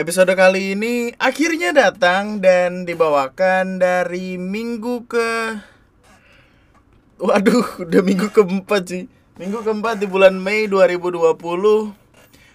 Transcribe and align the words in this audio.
Episode 0.00 0.32
kali 0.32 0.72
ini 0.80 1.12
akhirnya 1.20 1.76
datang 1.76 2.40
dan 2.40 2.88
dibawakan 2.88 3.76
dari 3.76 4.40
minggu 4.40 5.04
ke 5.04 5.60
Waduh, 7.20 7.84
udah 7.84 8.00
minggu 8.00 8.32
keempat 8.32 8.82
sih. 8.88 9.12
Minggu 9.36 9.60
keempat 9.60 10.00
di 10.00 10.08
bulan 10.08 10.40
Mei 10.40 10.72
2020 10.72 11.36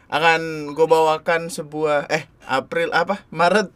Akan 0.10 0.42
gue 0.74 0.88
bawakan 0.90 1.54
sebuah 1.54 2.10
Eh, 2.10 2.26
April 2.50 2.90
apa? 2.98 3.22
Maret. 3.30 3.70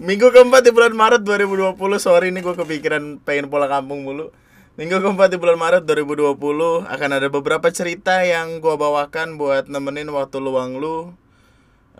Minggu 0.00 0.32
keempat 0.32 0.64
di 0.64 0.72
bulan 0.72 0.96
Maret 0.96 1.20
2020 1.20 1.76
Sorry 2.00 2.32
nih 2.32 2.40
gue 2.40 2.56
kepikiran 2.56 3.20
pengen 3.20 3.52
pulang 3.52 3.68
kampung 3.68 4.00
mulu. 4.00 4.32
Minggu 4.80 4.96
keempat 4.96 5.28
di 5.28 5.36
bulan 5.36 5.60
Maret 5.60 5.84
2020 5.84 6.88
Akan 6.88 7.10
ada 7.12 7.28
beberapa 7.28 7.68
cerita 7.68 8.24
yang 8.24 8.64
gue 8.64 8.80
bawakan 8.80 9.36
buat 9.36 9.68
nemenin 9.68 10.08
waktu 10.08 10.40
luang 10.40 10.80
lu 10.80 11.19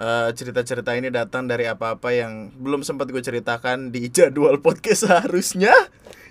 Eh, 0.00 0.30
cerita-cerita 0.32 0.96
ini 0.96 1.12
datang 1.12 1.44
dari 1.44 1.68
apa-apa 1.68 2.08
yang 2.08 2.48
belum 2.56 2.80
sempat 2.80 3.12
gue 3.12 3.20
ceritakan 3.20 3.92
di 3.92 4.08
jadwal 4.08 4.56
podcast 4.64 5.04
seharusnya. 5.04 5.76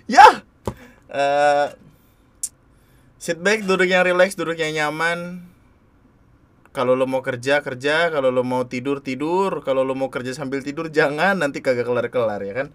Ya. 0.09 0.41
Uh, 1.05 1.69
sit 3.21 3.37
back, 3.37 3.69
duduk 3.69 3.85
yang 3.85 4.01
relax, 4.01 4.33
duduk 4.33 4.57
yang 4.57 4.73
nyaman. 4.73 5.45
Kalau 6.73 6.97
lo 6.97 7.05
mau 7.05 7.21
kerja 7.21 7.61
kerja, 7.61 8.09
kalau 8.09 8.33
lo 8.33 8.41
mau 8.41 8.65
tidur 8.65 9.05
tidur, 9.05 9.61
kalau 9.61 9.85
lo 9.85 9.93
mau 9.93 10.09
kerja 10.09 10.33
sambil 10.33 10.65
tidur 10.65 10.89
jangan 10.89 11.37
nanti 11.37 11.61
kagak 11.61 11.85
kelar-kelar 11.85 12.41
ya 12.41 12.65
kan. 12.65 12.67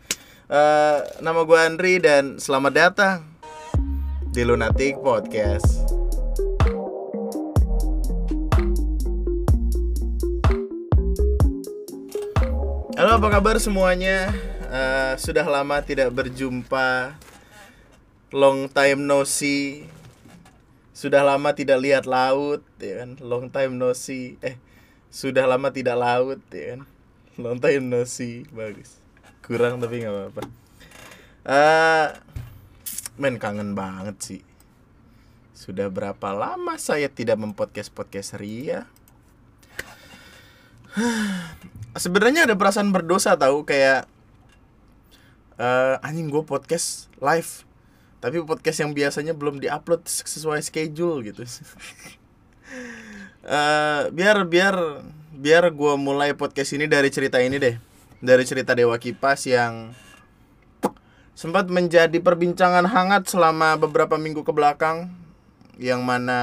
Uh, 0.47 1.03
nama 1.19 1.43
gue 1.43 1.59
Andri 1.59 1.99
dan 1.99 2.39
selamat 2.39 2.73
datang 2.75 3.19
di 4.31 4.47
Lunatic 4.47 5.03
Podcast. 5.03 6.04
Halo 12.95 13.19
apa 13.19 13.27
kabar 13.27 13.59
semuanya? 13.59 14.31
Uh, 14.71 15.19
Sudah 15.19 15.43
lama 15.51 15.83
tidak 15.83 16.15
berjumpa. 16.15 17.19
Long 18.31 18.71
time 18.71 19.11
no 19.11 19.27
see. 19.27 19.91
Sudah 20.95 21.27
lama 21.27 21.51
tidak 21.59 21.83
lihat 21.83 22.07
laut 22.07 22.63
ya 22.79 23.03
kan? 23.03 23.19
Long 23.19 23.51
time 23.51 23.83
no 23.83 23.91
see. 23.99 24.39
Eh 24.47 24.63
Sudah 25.11 25.43
lama 25.51 25.75
tidak 25.75 25.99
laut 25.99 26.39
ya 26.55 26.79
kan? 26.79 26.81
Long 27.35 27.59
time 27.59 27.83
no 27.91 28.07
see. 28.07 28.47
Bagus. 28.55 29.03
Kurang 29.43 29.83
tapi 29.83 30.07
nggak 30.07 30.15
apa-apa. 30.15 30.43
Uh, 31.43 32.09
Men 33.19 33.43
kangen 33.43 33.75
banget 33.75 34.23
sih. 34.23 34.43
Sudah 35.51 35.91
berapa 35.91 36.31
lama 36.31 36.79
saya 36.79 37.11
tidak 37.11 37.43
mempodcast-podcast 37.43 38.39
Ria 38.39 38.87
sebenarnya 42.03 42.47
ada 42.47 42.55
perasaan 42.55 42.91
berdosa 42.95 43.35
tahu 43.35 43.67
kayak 43.67 44.07
uh, 45.59 45.99
anjing 46.03 46.31
gue 46.31 46.43
podcast 46.47 47.11
live 47.19 47.67
tapi 48.25 48.41
podcast 48.41 48.81
yang 48.81 48.97
biasanya 48.97 49.37
belum 49.37 49.61
diupload 49.61 50.09
sesuai 50.09 50.65
schedule 50.65 51.21
gitu. 51.29 51.45
Uh, 53.45 54.09
biar 54.17 54.49
biar 54.49 55.05
biar 55.37 55.69
gue 55.69 55.95
mulai 56.01 56.33
podcast 56.33 56.73
ini 56.73 56.89
dari 56.89 57.13
cerita 57.13 57.37
ini 57.37 57.61
deh 57.61 57.77
dari 58.25 58.49
cerita 58.49 58.73
Dewa 58.73 58.97
Kipas 58.97 59.45
yang 59.45 59.93
sempat 61.37 61.69
menjadi 61.69 62.17
perbincangan 62.17 62.89
hangat 62.89 63.29
selama 63.29 63.77
beberapa 63.77 64.17
minggu 64.17 64.41
ke 64.41 64.53
belakang 64.57 65.13
yang 65.77 66.01
mana 66.01 66.41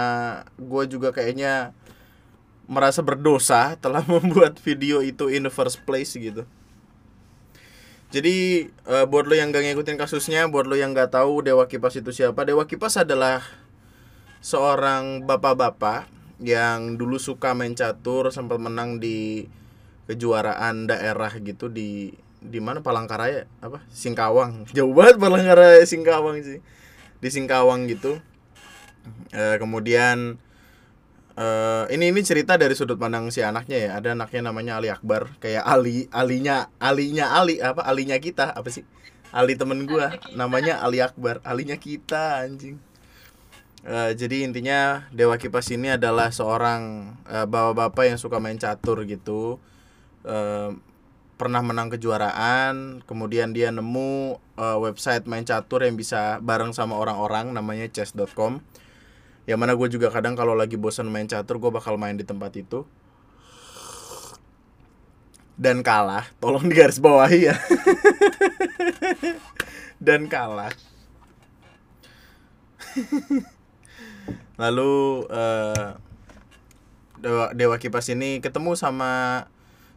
gue 0.61 0.83
juga 0.85 1.09
kayaknya 1.09 1.73
merasa 2.65 3.01
berdosa 3.01 3.77
telah 3.77 4.01
membuat 4.11 4.57
video 4.61 5.01
itu 5.01 5.29
in 5.29 5.47
the 5.47 5.53
first 5.53 5.81
place 5.85 6.13
gitu. 6.17 6.45
Jadi 8.11 8.67
uh, 8.91 9.07
buat 9.07 9.23
lo 9.23 9.39
yang 9.39 9.55
gak 9.55 9.63
ngikutin 9.63 9.95
kasusnya, 9.95 10.51
buat 10.51 10.67
lo 10.67 10.75
yang 10.75 10.91
gak 10.91 11.15
tahu 11.15 11.47
Dewa 11.47 11.63
Kipas 11.71 11.95
itu 11.95 12.11
siapa, 12.11 12.43
Dewa 12.43 12.67
Kipas 12.67 12.99
adalah 12.99 13.39
seorang 14.43 15.23
bapak-bapak 15.23 16.11
yang 16.41 16.99
dulu 16.99 17.21
suka 17.21 17.53
main 17.55 17.71
catur 17.77 18.33
sempat 18.33 18.57
menang 18.59 18.99
di 18.99 19.47
kejuaraan 20.09 20.89
daerah 20.89 21.31
gitu 21.39 21.71
di 21.71 22.11
di 22.41 22.57
mana? 22.57 22.81
Palangkaraya 22.81 23.45
apa? 23.61 23.85
Singkawang. 23.93 24.65
Jauh 24.75 24.91
banget 24.91 25.21
Palangkaraya 25.21 25.85
Singkawang 25.85 26.41
sih. 26.41 26.59
Di 27.21 27.29
Singkawang 27.29 27.85
gitu. 27.85 28.17
E, 29.29 29.61
kemudian 29.61 30.41
Uh, 31.41 31.89
ini 31.89 32.13
ini 32.13 32.21
cerita 32.21 32.53
dari 32.53 32.77
sudut 32.77 33.01
pandang 33.01 33.33
si 33.33 33.41
anaknya 33.41 33.89
ya. 33.89 33.89
Ada 33.97 34.13
anaknya 34.13 34.53
namanya 34.53 34.77
Ali 34.77 34.93
Akbar, 34.93 35.33
kayak 35.41 35.65
Ali, 35.65 36.05
Alinya, 36.13 36.69
Alinya 36.77 37.33
Ali 37.33 37.57
apa? 37.57 37.81
Alinya 37.81 38.13
kita 38.21 38.53
apa 38.53 38.69
sih? 38.69 38.85
Ali 39.33 39.57
temen 39.57 39.89
gua, 39.89 40.13
namanya 40.37 40.85
Ali 40.85 41.01
Akbar, 41.01 41.41
Alinya 41.41 41.81
kita 41.81 42.45
anjing. 42.45 42.77
Uh, 43.81 44.13
jadi 44.13 44.45
intinya 44.45 45.09
Dewa 45.09 45.41
Kipas 45.41 45.73
ini 45.73 45.89
adalah 45.89 46.29
seorang 46.29 47.15
uh, 47.25 47.49
bapak-bapak 47.49 48.13
yang 48.13 48.19
suka 48.21 48.37
main 48.37 48.61
catur 48.61 49.01
gitu. 49.09 49.57
Uh, 50.21 50.77
pernah 51.41 51.65
menang 51.65 51.89
kejuaraan, 51.89 53.01
kemudian 53.09 53.49
dia 53.49 53.73
nemu 53.73 54.37
uh, 54.61 54.77
website 54.77 55.25
main 55.25 55.41
catur 55.41 55.81
yang 55.81 55.97
bisa 55.97 56.37
bareng 56.37 56.69
sama 56.69 57.01
orang-orang 57.01 57.49
namanya 57.49 57.89
chess.com 57.89 58.61
yang 59.49 59.57
mana 59.57 59.73
gue 59.73 59.87
juga 59.89 60.13
kadang 60.13 60.37
kalau 60.37 60.53
lagi 60.53 60.77
bosan 60.77 61.09
main 61.09 61.25
catur 61.25 61.57
gue 61.57 61.71
bakal 61.73 61.97
main 61.97 62.13
di 62.13 62.25
tempat 62.25 62.53
itu. 62.57 62.85
Dan 65.57 65.81
kalah 65.85 66.25
tolong 66.41 66.65
di 66.69 66.73
garis 66.77 67.01
bawahi 67.01 67.49
ya. 67.49 67.55
Dan 70.05 70.29
kalah. 70.29 70.73
Lalu 74.61 74.93
uh, 75.29 75.97
dewa 77.21 77.53
dewa 77.53 77.75
kipas 77.77 78.09
ini 78.09 78.41
ketemu 78.41 78.73
sama 78.73 79.45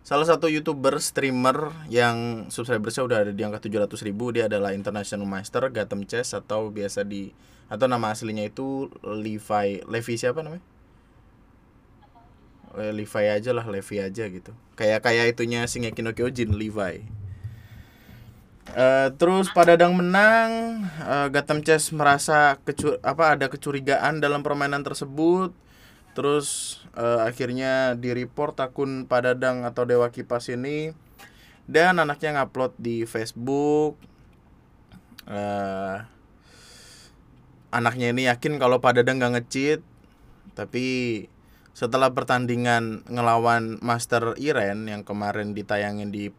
salah 0.05 0.29
satu 0.29 0.53
youtuber 0.53 1.01
streamer 1.01 1.73
yang 1.89 2.49
subscribersnya 2.53 3.09
udah 3.09 3.19
ada 3.25 3.33
di 3.33 3.41
angka 3.41 3.65
700 3.65 4.05
ribu. 4.05 4.33
Dia 4.37 4.53
adalah 4.53 4.77
international 4.77 5.25
master 5.25 5.73
Gatem 5.73 6.05
Chess 6.05 6.37
atau 6.37 6.69
biasa 6.69 7.09
di 7.09 7.33
atau 7.69 7.87
nama 7.89 8.13
aslinya 8.13 8.45
itu 8.45 8.93
Levi 9.01 9.83
Levi 9.85 10.15
siapa 10.15 10.45
namanya? 10.45 10.65
Eh, 12.75 12.91
Levi 12.91 13.25
aja 13.31 13.51
lah 13.55 13.67
Levi 13.71 14.03
aja 14.03 14.27
gitu. 14.27 14.53
Kayak 14.75 15.07
kayak 15.07 15.39
itunya 15.39 15.63
Shingeki 15.65 16.03
no 16.03 16.13
Kyojin 16.13 16.59
Levi. 16.59 17.07
Uh, 18.75 19.13
terus 19.21 19.53
pada 19.55 19.77
dang 19.79 19.95
menang 19.95 20.83
uh, 21.05 21.29
Gotham 21.31 21.63
Chess 21.63 21.95
merasa 21.95 22.59
kecu 22.65 22.97
apa 23.05 23.37
ada 23.37 23.47
kecurigaan 23.47 24.19
dalam 24.19 24.43
permainan 24.43 24.83
tersebut. 24.83 25.55
Terus 26.19 26.81
uh, 26.99 27.23
akhirnya 27.23 27.95
di 27.95 28.11
report 28.11 28.59
akun 28.59 29.07
Padadang 29.07 29.63
atau 29.63 29.87
Dewa 29.87 30.11
Kipas 30.11 30.51
ini. 30.51 30.91
Dan 31.71 32.03
anaknya 32.03 32.43
ngupload 32.43 32.75
di 32.77 33.07
Facebook. 33.07 33.95
Uh, 35.25 36.03
anaknya 37.75 38.15
ini 38.15 38.31
yakin 38.31 38.63
kalau 38.63 38.79
Pak 38.79 39.03
Dadang 39.03 39.19
nggak 39.19 39.35
ngecit. 39.43 39.83
Tapi 40.55 40.87
setelah 41.75 42.15
pertandingan 42.15 43.03
ngelawan 43.11 43.83
Master 43.83 44.39
Iren 44.39 44.87
yang 44.87 45.03
kemarin 45.03 45.59
ditayangin 45.59 46.15
di 46.15 46.31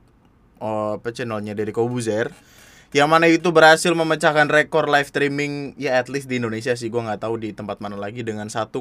oh, 0.63 0.95
channelnya 1.03 1.51
dari 1.51 1.75
Kobuzer 1.75 2.31
yang 2.95 3.12
mana 3.12 3.28
itu 3.28 3.51
berhasil 3.51 3.91
memecahkan 3.91 4.47
rekor 4.47 4.88
live 4.88 5.12
streaming 5.12 5.75
ya 5.75 6.00
at 6.00 6.07
least 6.07 6.31
di 6.31 6.40
Indonesia 6.40 6.72
sih. 6.79 6.88
Gue 6.88 7.03
nggak 7.03 7.28
tahu 7.28 7.35
di 7.44 7.51
tempat 7.51 7.84
mana 7.84 8.00
lagi 8.00 8.24
dengan 8.24 8.47
1,2 8.47 8.72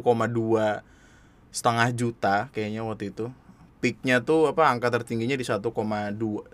setengah 1.50 1.88
juta 1.90 2.46
kayaknya 2.54 2.86
waktu 2.86 3.10
itu. 3.10 3.34
Peaknya 3.82 4.22
tuh 4.22 4.54
apa 4.54 4.70
angka 4.70 4.94
tertingginya 4.94 5.34
di 5.34 5.42
1,2 5.42 5.66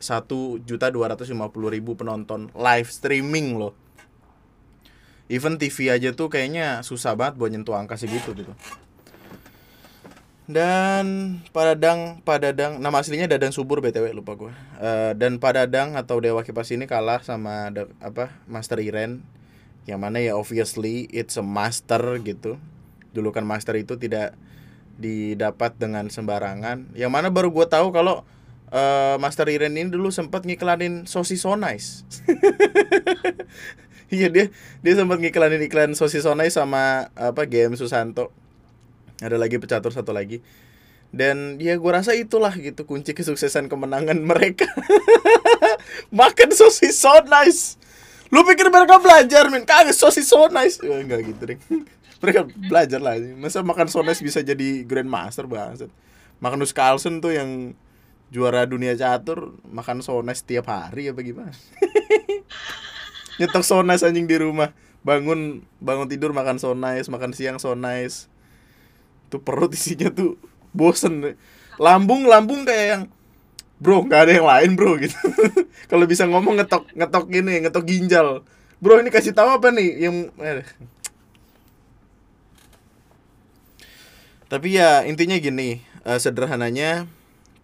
satu 0.00 0.56
juta 0.64 0.88
dua 0.88 1.12
ratus 1.12 1.28
lima 1.30 1.52
puluh 1.52 1.68
ribu 1.68 1.94
penonton 1.94 2.48
live 2.56 2.88
streaming 2.88 3.60
loh 3.60 3.76
even 5.30 5.56
TV 5.56 5.94
aja 5.94 6.10
tuh 6.10 6.26
kayaknya 6.26 6.82
susah 6.82 7.14
banget 7.14 7.38
buat 7.38 7.54
nyentuh 7.54 7.78
angka 7.78 7.94
segitu 7.94 8.34
gitu. 8.34 8.50
Dan 10.50 11.38
Padadang 11.54 12.18
Padadang 12.26 12.82
nama 12.82 12.98
aslinya 12.98 13.30
Dadang 13.30 13.54
Subur 13.54 13.78
btw 13.78 14.10
lupa 14.10 14.34
gue 14.34 14.50
uh, 14.82 15.14
dan 15.14 15.38
Padadang 15.38 15.94
atau 15.94 16.18
Dewa 16.18 16.42
Kipas 16.42 16.74
ini 16.74 16.90
kalah 16.90 17.22
sama 17.22 17.70
de, 17.70 17.86
apa 18.02 18.34
Master 18.50 18.82
Iren. 18.82 19.22
Yang 19.86 20.00
mana 20.02 20.18
ya 20.18 20.34
obviously 20.34 21.06
it's 21.14 21.38
a 21.38 21.46
master 21.46 22.18
gitu. 22.26 22.58
Dulu 23.14 23.30
kan 23.30 23.46
master 23.46 23.78
itu 23.78 23.94
tidak 23.94 24.34
didapat 24.98 25.78
dengan 25.78 26.10
sembarangan. 26.10 26.90
Yang 26.98 27.10
mana 27.14 27.30
baru 27.30 27.54
gue 27.54 27.66
tahu 27.70 27.94
kalau 27.94 28.26
uh, 28.74 29.16
Master 29.22 29.46
Iren 29.50 29.78
ini 29.78 29.90
dulu 29.90 30.10
sempat 30.10 30.46
ngiklanin 30.46 31.06
sosis 31.06 31.42
so 31.42 31.54
nice 31.54 32.02
iya 34.14 34.28
dia 34.28 34.50
dia 34.82 34.92
sempat 34.94 35.18
ngiklanin 35.22 35.62
iklan 35.64 35.94
sosis 35.94 36.26
sonai 36.26 36.50
sama 36.50 37.10
apa 37.16 37.46
game 37.46 37.74
Susanto. 37.78 38.34
Ada 39.22 39.36
lagi 39.36 39.56
pecatur 39.56 39.92
satu 39.94 40.10
lagi. 40.12 40.42
Dan 41.10 41.58
ya 41.58 41.74
gue 41.74 41.90
rasa 41.90 42.14
itulah 42.14 42.54
gitu 42.54 42.86
kunci 42.86 43.14
kesuksesan 43.14 43.66
kemenangan 43.66 44.18
mereka. 44.30 44.66
Makan 46.10 46.50
sosis 46.54 46.98
so 46.98 47.14
nice 47.26 47.80
lu 48.30 48.46
pikir 48.46 48.70
mereka 48.70 49.02
belajar 49.02 49.50
men 49.50 49.66
kagak 49.66 49.94
sosis 49.94 50.30
so 50.30 50.46
nice 50.54 50.78
oh, 50.86 50.94
enggak 50.94 51.26
gitu 51.26 51.42
deh 51.50 51.58
mereka 52.22 52.46
belajar 52.46 53.02
lah. 53.02 53.18
Masa 53.36 53.66
makan 53.66 53.90
so 53.90 54.00
nice 54.06 54.22
bisa 54.22 54.40
jadi 54.40 54.86
grandmaster 54.86 55.50
banget 55.50 55.90
Magnus 56.38 56.72
Carlsen 56.72 57.20
tuh 57.20 57.34
yang 57.36 57.74
juara 58.30 58.62
dunia 58.64 58.94
catur 58.94 59.58
makan 59.66 60.00
so 60.00 60.22
nice 60.22 60.46
tiap 60.46 60.70
hari 60.70 61.10
apa 61.10 61.20
gimana 61.20 61.50
nyetok 63.38 63.62
so 63.62 63.84
nice 63.84 64.02
anjing 64.02 64.26
di 64.26 64.40
rumah. 64.40 64.72
Bangun 65.06 65.62
bangun 65.78 66.08
tidur 66.10 66.34
makan 66.34 66.58
so 66.58 66.74
nice 66.74 67.08
makan 67.08 67.32
siang 67.32 67.56
so 67.56 67.72
nice 67.72 68.28
tuh 69.30 69.38
perut 69.38 69.70
isinya 69.70 70.10
tuh 70.10 70.40
bosen. 70.74 71.38
Lambung 71.78 72.26
lambung 72.26 72.66
kayak 72.66 72.86
yang 72.90 73.02
bro 73.80 74.04
nggak 74.04 74.20
ada 74.28 74.32
yang 74.36 74.48
lain 74.48 74.70
bro 74.74 74.98
gitu. 74.98 75.16
Kalau 75.90 76.04
bisa 76.04 76.26
ngomong 76.26 76.58
ngetok 76.60 76.90
ngetok 76.96 77.24
gini 77.30 77.62
ngetok 77.62 77.84
ginjal. 77.86 78.28
Bro 78.80 79.04
ini 79.04 79.12
kasih 79.12 79.36
tahu 79.36 79.60
apa 79.60 79.68
nih? 79.70 80.08
Yang 80.08 80.16
eh. 80.40 80.64
tapi 84.50 84.74
ya 84.74 85.06
intinya 85.06 85.38
gini 85.38 85.78
uh, 86.02 86.18
sederhananya 86.18 87.06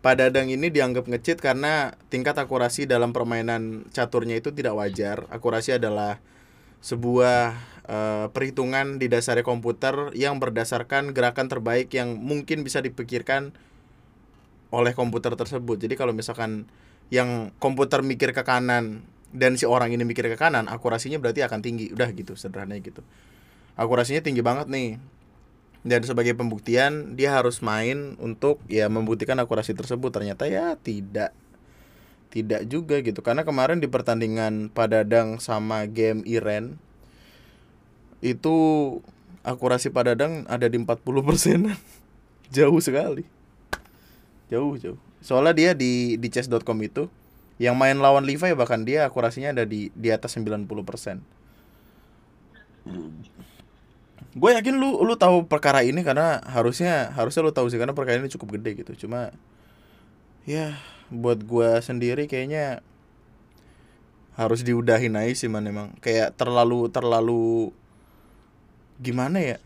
Padadang 0.06 0.46
ini 0.46 0.70
dianggap 0.70 1.10
ngecit 1.10 1.42
karena 1.42 1.98
tingkat 2.14 2.38
akurasi 2.38 2.86
dalam 2.86 3.10
permainan 3.10 3.90
caturnya 3.90 4.38
itu 4.38 4.54
tidak 4.54 4.78
wajar. 4.78 5.26
Akurasi 5.34 5.82
adalah 5.82 6.22
sebuah 6.78 7.58
uh, 7.90 8.30
perhitungan 8.30 9.02
di 9.02 9.10
dasar 9.10 9.34
komputer 9.42 10.14
yang 10.14 10.38
berdasarkan 10.38 11.10
gerakan 11.10 11.50
terbaik 11.50 11.90
yang 11.90 12.22
mungkin 12.22 12.62
bisa 12.62 12.78
dipikirkan 12.78 13.50
oleh 14.70 14.94
komputer 14.94 15.34
tersebut. 15.34 15.74
Jadi 15.82 15.98
kalau 15.98 16.14
misalkan 16.14 16.70
yang 17.10 17.50
komputer 17.58 18.06
mikir 18.06 18.30
ke 18.30 18.46
kanan 18.46 19.02
dan 19.34 19.58
si 19.58 19.66
orang 19.66 19.90
ini 19.90 20.06
mikir 20.06 20.30
ke 20.30 20.38
kanan, 20.38 20.70
akurasinya 20.70 21.18
berarti 21.18 21.42
akan 21.42 21.66
tinggi. 21.66 21.90
Udah 21.90 22.14
gitu, 22.14 22.38
sederhananya 22.38 22.78
gitu. 22.78 23.02
Akurasinya 23.74 24.22
tinggi 24.22 24.38
banget 24.38 24.70
nih. 24.70 25.02
Dan 25.86 26.02
sebagai 26.02 26.34
pembuktian 26.34 27.14
dia 27.14 27.30
harus 27.30 27.62
main 27.62 28.18
untuk 28.18 28.58
ya 28.66 28.90
membuktikan 28.90 29.38
akurasi 29.38 29.70
tersebut. 29.72 30.10
Ternyata 30.10 30.50
ya 30.50 30.74
tidak. 30.74 31.30
Tidak 32.34 32.66
juga 32.66 32.98
gitu. 33.00 33.22
Karena 33.22 33.46
kemarin 33.46 33.78
di 33.78 33.86
pertandingan 33.86 34.68
Padadang 34.74 35.38
sama 35.38 35.86
game 35.86 36.26
Iren 36.26 36.76
itu 38.18 38.56
akurasi 39.46 39.94
Padadang 39.94 40.42
ada 40.50 40.66
di 40.66 40.76
40 40.76 41.00
persen. 41.22 41.70
Jauh 42.56 42.82
sekali. 42.82 43.24
Jauh 44.50 44.78
jauh. 44.78 44.98
Soalnya 45.22 45.54
dia 45.54 45.70
di 45.74 46.14
di 46.18 46.28
chess.com 46.30 46.78
itu 46.82 47.10
yang 47.58 47.74
main 47.74 47.98
lawan 47.98 48.22
Levi 48.22 48.52
bahkan 48.52 48.84
dia 48.84 49.08
akurasinya 49.08 49.50
ada 49.50 49.64
di 49.64 49.88
di 49.96 50.08
atas 50.12 50.36
90 50.36 50.68
persen 50.84 51.24
gue 54.36 54.50
yakin 54.52 54.76
lu 54.76 55.00
lu 55.00 55.16
tahu 55.16 55.48
perkara 55.48 55.80
ini 55.80 56.04
karena 56.04 56.44
harusnya 56.44 57.08
harusnya 57.16 57.40
lu 57.40 57.56
tahu 57.56 57.72
sih 57.72 57.80
karena 57.80 57.96
perkara 57.96 58.20
ini 58.20 58.28
cukup 58.28 58.60
gede 58.60 58.84
gitu. 58.84 59.08
Cuma 59.08 59.32
ya 60.44 60.76
buat 61.08 61.40
gue 61.40 61.80
sendiri 61.80 62.28
kayaknya 62.28 62.84
harus 64.36 64.60
diudahin 64.60 65.16
aja 65.16 65.32
sih 65.32 65.48
man 65.48 65.64
emang. 65.64 65.88
Kayak 66.04 66.36
terlalu 66.36 66.92
terlalu 66.92 67.72
gimana 69.00 69.40
ya? 69.40 69.58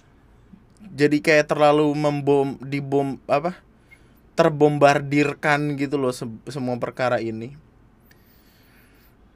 Jadi 0.94 1.19
kayak 1.19 1.50
terlalu 1.50 1.90
membom 1.90 2.55
dibom 2.62 3.19
apa? 3.26 3.58
Terbombardirkan 4.38 5.75
gitu 5.75 5.99
loh 5.99 6.14
se 6.14 6.31
semua 6.46 6.78
perkara 6.78 7.19
ini 7.19 7.58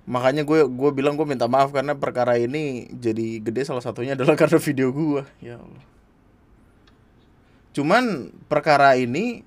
makanya 0.05 0.45
gue 0.45 0.69
gue 0.69 0.91
bilang 0.93 1.17
gue 1.17 1.25
minta 1.25 1.49
maaf 1.49 1.73
karena 1.73 1.97
perkara 1.97 2.37
ini 2.37 2.93
jadi 2.93 3.41
gede 3.41 3.65
salah 3.65 3.81
satunya 3.81 4.13
adalah 4.13 4.37
karena 4.41 4.61
video 4.61 4.93
gue 4.93 5.23
ya 5.41 5.57
Allah. 5.57 5.85
Cuman 7.75 8.31
perkara 8.47 8.95
ini 8.95 9.43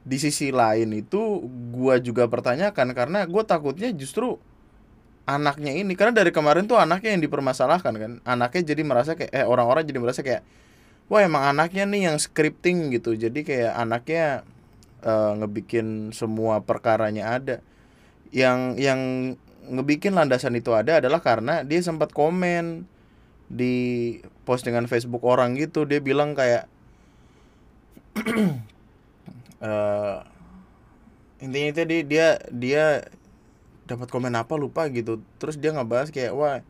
di 0.00 0.16
sisi 0.16 0.50
lain 0.50 0.90
itu 0.96 1.44
gua 1.70 2.00
juga 2.00 2.26
pertanyakan 2.26 2.96
karena 2.96 3.28
gue 3.28 3.42
takutnya 3.46 3.94
justru 3.94 4.40
anaknya 5.28 5.76
ini 5.76 5.94
karena 5.94 6.10
dari 6.24 6.34
kemarin 6.34 6.66
tuh 6.66 6.80
anaknya 6.80 7.14
yang 7.14 7.22
dipermasalahkan 7.22 7.94
kan? 7.94 8.12
Anaknya 8.26 8.74
jadi 8.74 8.82
merasa 8.82 9.14
kayak 9.14 9.30
eh 9.30 9.46
orang-orang 9.46 9.86
jadi 9.86 9.98
merasa 10.02 10.26
kayak 10.26 10.42
wah 11.06 11.22
emang 11.22 11.54
anaknya 11.54 11.86
nih 11.86 12.10
yang 12.10 12.16
scripting 12.18 12.90
gitu. 12.90 13.14
Jadi 13.14 13.46
kayak 13.46 13.72
anaknya 13.78 14.42
uh, 15.06 15.38
ngebikin 15.38 16.10
semua 16.10 16.58
perkaranya 16.66 17.38
ada. 17.38 17.56
Yang 18.34 18.60
yang 18.82 19.00
ngebikin 19.68 20.16
landasan 20.16 20.56
itu 20.56 20.72
ada 20.72 21.02
adalah 21.02 21.20
karena 21.20 21.60
dia 21.66 21.80
sempat 21.84 22.14
komen 22.16 22.88
di 23.50 24.16
postingan 24.46 24.86
Facebook 24.86 25.26
orang 25.26 25.58
gitu. 25.58 25.84
Dia 25.84 25.98
bilang 26.00 26.32
kayak 26.38 26.70
uh, 29.60 30.22
intinya 31.44 31.68
itu 31.72 31.82
dia 31.84 32.00
dia 32.06 32.26
dia 32.48 32.84
dapat 33.84 34.08
komen 34.08 34.32
apa 34.38 34.54
lupa 34.56 34.86
gitu. 34.88 35.20
Terus 35.42 35.58
dia 35.58 35.74
ngebahas 35.74 36.14
kayak 36.14 36.32
wah 36.32 36.62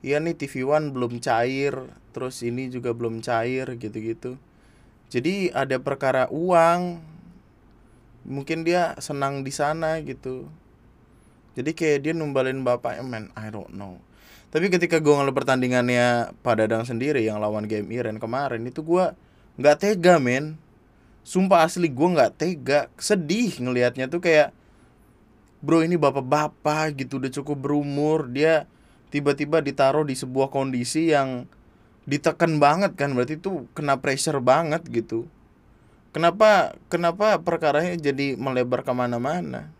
iya 0.00 0.22
nih 0.22 0.38
TV 0.38 0.62
One 0.62 0.94
belum 0.94 1.18
cair 1.18 1.74
terus 2.14 2.40
ini 2.46 2.70
juga 2.70 2.94
belum 2.94 3.20
cair 3.20 3.66
gitu-gitu. 3.76 4.38
Jadi 5.08 5.50
ada 5.50 5.80
perkara 5.80 6.28
uang 6.28 7.00
mungkin 8.28 8.60
dia 8.62 8.92
senang 9.00 9.40
di 9.40 9.48
sana 9.48 10.04
gitu 10.04 10.52
jadi 11.58 11.74
kayak 11.74 11.98
dia 12.06 12.12
numbalin 12.14 12.62
bapak 12.62 13.02
man 13.02 13.34
I 13.34 13.50
don't 13.50 13.74
know. 13.74 13.98
Tapi 14.54 14.70
ketika 14.70 15.02
gue 15.02 15.10
ngeliat 15.10 15.34
pertandingannya 15.34 16.30
pada 16.46 16.70
Padadang 16.70 16.86
sendiri 16.86 17.26
yang 17.26 17.42
lawan 17.42 17.66
game 17.66 17.90
Iren 17.90 18.22
kemarin 18.22 18.62
itu 18.62 18.86
gue 18.86 19.10
nggak 19.58 19.76
tega 19.82 20.22
men. 20.22 20.54
Sumpah 21.26 21.66
asli 21.66 21.90
gue 21.90 22.08
nggak 22.14 22.38
tega. 22.38 22.86
Sedih 22.94 23.58
ngelihatnya 23.58 24.06
tuh 24.06 24.22
kayak 24.22 24.54
bro 25.58 25.82
ini 25.82 25.98
bapak-bapak 25.98 26.94
gitu 26.94 27.18
udah 27.18 27.34
cukup 27.42 27.58
berumur. 27.58 28.30
Dia 28.30 28.70
tiba-tiba 29.10 29.58
ditaruh 29.58 30.06
di 30.06 30.14
sebuah 30.14 30.54
kondisi 30.54 31.10
yang 31.10 31.50
ditekan 32.06 32.62
banget 32.62 32.94
kan 32.94 33.18
berarti 33.18 33.34
itu 33.34 33.66
kena 33.74 33.98
pressure 33.98 34.38
banget 34.38 34.86
gitu. 34.94 35.26
Kenapa 36.14 36.78
kenapa 36.86 37.42
perkaranya 37.42 37.98
jadi 37.98 38.38
melebar 38.38 38.86
ke 38.86 38.94
mana-mana 38.94 39.74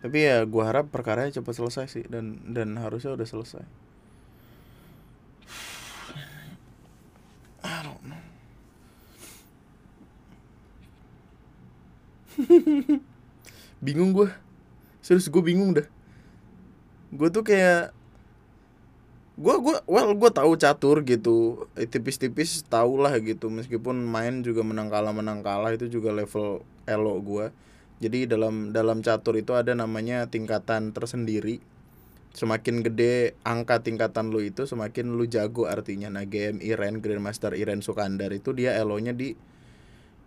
tapi 0.00 0.24
ya 0.24 0.48
gue 0.48 0.62
harap 0.64 0.88
perkaranya 0.88 1.40
cepat 1.40 1.54
selesai 1.60 1.86
sih 1.92 2.04
dan 2.08 2.40
dan 2.48 2.76
harusnya 2.80 3.12
udah 3.12 3.28
selesai. 3.28 3.64
Bingung 13.84 14.16
gue 14.16 14.28
serius 15.04 15.28
gue 15.28 15.42
bingung 15.44 15.76
dah. 15.76 15.84
Gue 17.12 17.28
tuh 17.28 17.44
kayak 17.44 17.92
gue 19.40 19.54
gue 19.56 19.76
well 19.88 20.12
gue 20.16 20.30
tahu 20.32 20.56
catur 20.56 21.04
gitu. 21.04 21.68
Eh, 21.76 21.84
tipis-tipis 21.84 22.64
tau 22.68 22.96
lah 22.96 23.12
gitu. 23.20 23.52
Meskipun 23.52 24.00
main 24.04 24.40
juga 24.40 24.64
menang 24.64 24.88
kalah 24.88 25.12
menang 25.12 25.44
kalah 25.44 25.76
itu 25.76 25.92
juga 25.92 26.12
level 26.12 26.64
elo 26.88 27.14
gue 27.20 27.52
jadi 28.00 28.24
dalam 28.24 28.72
dalam 28.72 29.04
catur 29.04 29.36
itu 29.36 29.52
ada 29.52 29.76
namanya 29.76 30.24
tingkatan 30.32 30.96
tersendiri. 30.96 31.60
Semakin 32.32 32.80
gede 32.80 33.36
angka 33.44 33.84
tingkatan 33.84 34.32
lu 34.32 34.40
itu 34.40 34.64
semakin 34.64 35.12
lu 35.12 35.28
jago 35.28 35.68
artinya. 35.68 36.08
Nah 36.08 36.24
game 36.24 36.64
Iren 36.64 37.04
Grandmaster 37.04 37.52
Iren 37.52 37.84
Sukandar 37.84 38.32
itu 38.32 38.56
dia 38.56 38.72
elonya 38.72 39.12
di 39.12 39.36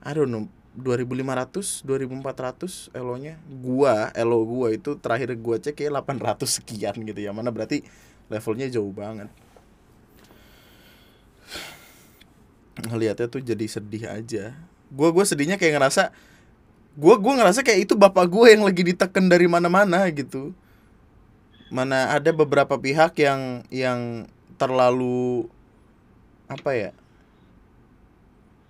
I 0.05 0.11
don't 0.13 0.29
know 0.29 0.45
2500 0.77 1.81
2400 1.81 2.93
elonya. 2.93 3.41
Gua 3.49 4.13
elo 4.13 4.45
gua 4.45 4.69
itu 4.69 4.93
terakhir 5.01 5.33
gua 5.41 5.57
cek 5.57 5.73
kayak 5.73 6.05
800 6.05 6.45
sekian 6.45 6.93
gitu 7.01 7.19
ya. 7.25 7.33
Mana 7.33 7.49
berarti 7.49 7.81
levelnya 8.29 8.69
jauh 8.69 8.93
banget. 8.93 9.33
Ngelihatnya 12.85 13.25
tuh 13.33 13.41
jadi 13.41 13.65
sedih 13.65 14.13
aja. 14.13 14.53
Gua 14.93 15.09
gua 15.09 15.25
sedihnya 15.25 15.57
kayak 15.57 15.81
ngerasa 15.81 16.13
gua 16.93 17.15
gua 17.17 17.33
ngerasa 17.41 17.65
kayak 17.65 17.89
itu 17.89 17.93
bapak 17.97 18.29
gua 18.29 18.53
yang 18.53 18.65
lagi 18.65 18.85
ditekan 18.85 19.29
dari 19.29 19.49
mana-mana 19.49 20.05
gitu. 20.13 20.53
Mana 21.73 22.13
ada 22.13 22.29
beberapa 22.29 22.77
pihak 22.77 23.17
yang 23.17 23.65
yang 23.73 24.29
terlalu 24.61 25.49
apa 26.45 26.71
ya 26.77 26.91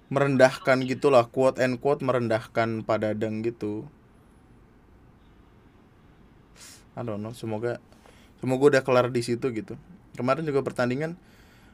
merendahkan 0.07 0.85
gitulah 0.85 1.25
quote 1.27 1.59
and 1.59 1.81
quote 1.81 2.05
merendahkan 2.05 2.85
Padadang 2.85 3.41
gitu. 3.43 3.89
I 6.93 7.01
don't 7.01 7.19
know 7.19 7.33
semoga 7.33 7.81
semoga 8.37 8.77
udah 8.77 8.83
kelar 8.85 9.09
di 9.09 9.25
situ 9.25 9.49
gitu. 9.51 9.75
Kemarin 10.13 10.45
juga 10.45 10.61
pertandingan 10.61 11.17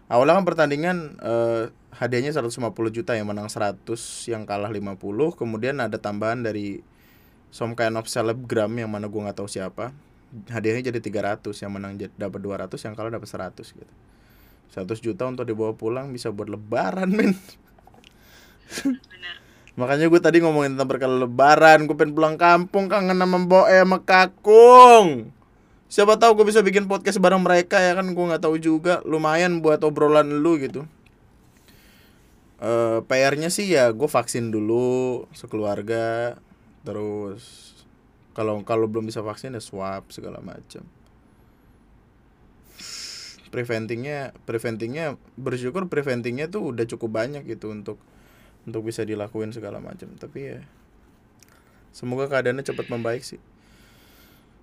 awalnya 0.10 0.42
kan 0.42 0.46
pertandingan 0.46 0.98
eh, 1.22 1.63
hadiahnya 1.96 2.34
150 2.34 2.70
juta 2.92 3.13
yang 3.13 3.30
menang 3.30 3.48
100 3.48 3.86
yang 4.30 4.44
kalah 4.44 4.70
50 4.70 4.98
kemudian 5.38 5.78
ada 5.80 6.01
tambahan 6.01 6.42
dari 6.42 6.82
some 7.50 7.74
kind 7.74 7.98
of 7.98 8.06
selebgram 8.06 8.70
yang 8.78 8.89
mana 8.89 9.10
gua 9.10 9.30
nggak 9.30 9.38
tahu 9.42 9.50
siapa. 9.50 9.94
Hadiahnya 10.30 10.94
jadi 10.94 11.01
300 11.01 11.50
yang 11.58 11.74
menang 11.74 11.98
dapat 12.13 12.38
200 12.38 12.70
yang 12.86 12.94
kalah 12.94 13.10
dapat 13.10 13.25
100 13.25 13.66
gitu. 13.66 13.94
100 14.70 15.01
juta 15.01 15.25
untuk 15.25 15.50
dibawa 15.50 15.74
pulang 15.74 16.13
bisa 16.13 16.30
buat 16.30 16.46
lebaran 16.46 17.10
men. 17.18 17.34
Makanya 19.74 20.06
gue 20.06 20.22
tadi 20.22 20.38
ngomongin 20.44 20.78
tentang 20.78 20.92
berkala 20.94 21.25
lebaran 21.25 21.89
gue 21.89 21.98
pengen 21.98 22.13
pulang 22.13 22.36
kampung 22.38 22.86
kangen 22.86 23.18
sama 23.18 23.39
Boe 23.50 23.74
sama 23.74 24.04
Kakung 24.06 25.34
siapa 25.89 26.22
tahu 26.22 26.38
gue 26.39 26.46
bisa 26.53 26.62
bikin 26.62 26.86
podcast 26.86 27.17
bareng 27.17 27.41
mereka 27.41 27.81
ya 27.81 27.98
kan 27.98 28.05
gue 28.13 28.25
nggak 28.29 28.46
tahu 28.46 28.62
juga. 28.62 29.01
Lumayan 29.03 29.65
buat 29.65 29.81
obrolan 29.81 30.29
lu 30.46 30.62
gitu. 30.62 30.86
Eh 32.62 33.01
PR-nya 33.10 33.50
sih 33.50 33.65
ya 33.74 33.89
gue 33.89 34.05
vaksin 34.05 34.53
dulu 34.53 35.25
sekeluarga 35.34 36.38
terus 36.86 37.74
kalau 38.38 38.62
kalau 38.63 38.86
belum 38.88 39.10
bisa 39.10 39.25
vaksin 39.25 39.58
ya 39.58 39.62
swab 39.65 40.05
segala 40.13 40.39
macam. 40.46 40.86
Preventingnya 43.50 44.38
preventingnya 44.46 45.17
bersyukur 45.34 45.89
preventingnya 45.89 46.53
tuh 46.53 46.69
udah 46.69 46.86
cukup 46.86 47.17
banyak 47.17 47.50
gitu 47.50 47.74
untuk 47.74 47.98
untuk 48.69 48.86
bisa 48.86 49.01
dilakuin 49.01 49.50
segala 49.50 49.81
macam. 49.81 50.13
Tapi 50.22 50.39
ya 50.53 50.62
semoga 51.89 52.29
keadaannya 52.29 52.62
cepat 52.62 52.93
membaik 52.93 53.25
sih 53.25 53.41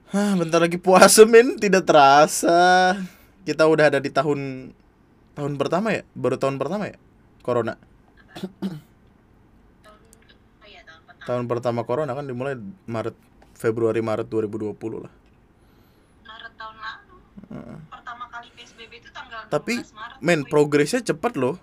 Hah, 0.07 0.39
bentar 0.39 0.63
lagi 0.63 0.79
puasa 0.79 1.27
men 1.27 1.59
tidak 1.59 1.83
terasa. 1.83 2.95
Kita 3.43 3.67
udah 3.67 3.91
ada 3.91 3.99
di 3.99 4.07
tahun 4.07 4.71
tahun 5.35 5.59
pertama 5.59 5.99
ya? 5.99 6.07
Baru 6.15 6.39
tahun 6.39 6.63
pertama 6.63 6.87
ya? 6.87 6.95
Corona. 7.43 7.75
Tahun 11.27 11.45
pertama 11.51 11.83
corona 11.83 12.15
kan 12.15 12.23
dimulai 12.23 12.55
Maret 12.87 13.19
Februari 13.59 13.99
Maret 13.99 14.31
2020 14.31 14.79
lah. 15.03 15.11
Maret 16.23 16.53
tahun 16.55 16.77
lalu. 16.79 17.17
Pertama 17.91 18.31
kali 18.31 18.49
PSBB 18.55 19.03
itu 19.03 19.11
tanggal 19.11 19.51
12 19.51 19.51
tapi 19.51 19.75
Maret 19.83 20.19
men 20.23 20.47
progresnya 20.47 21.03
cepat 21.03 21.35
loh. 21.35 21.59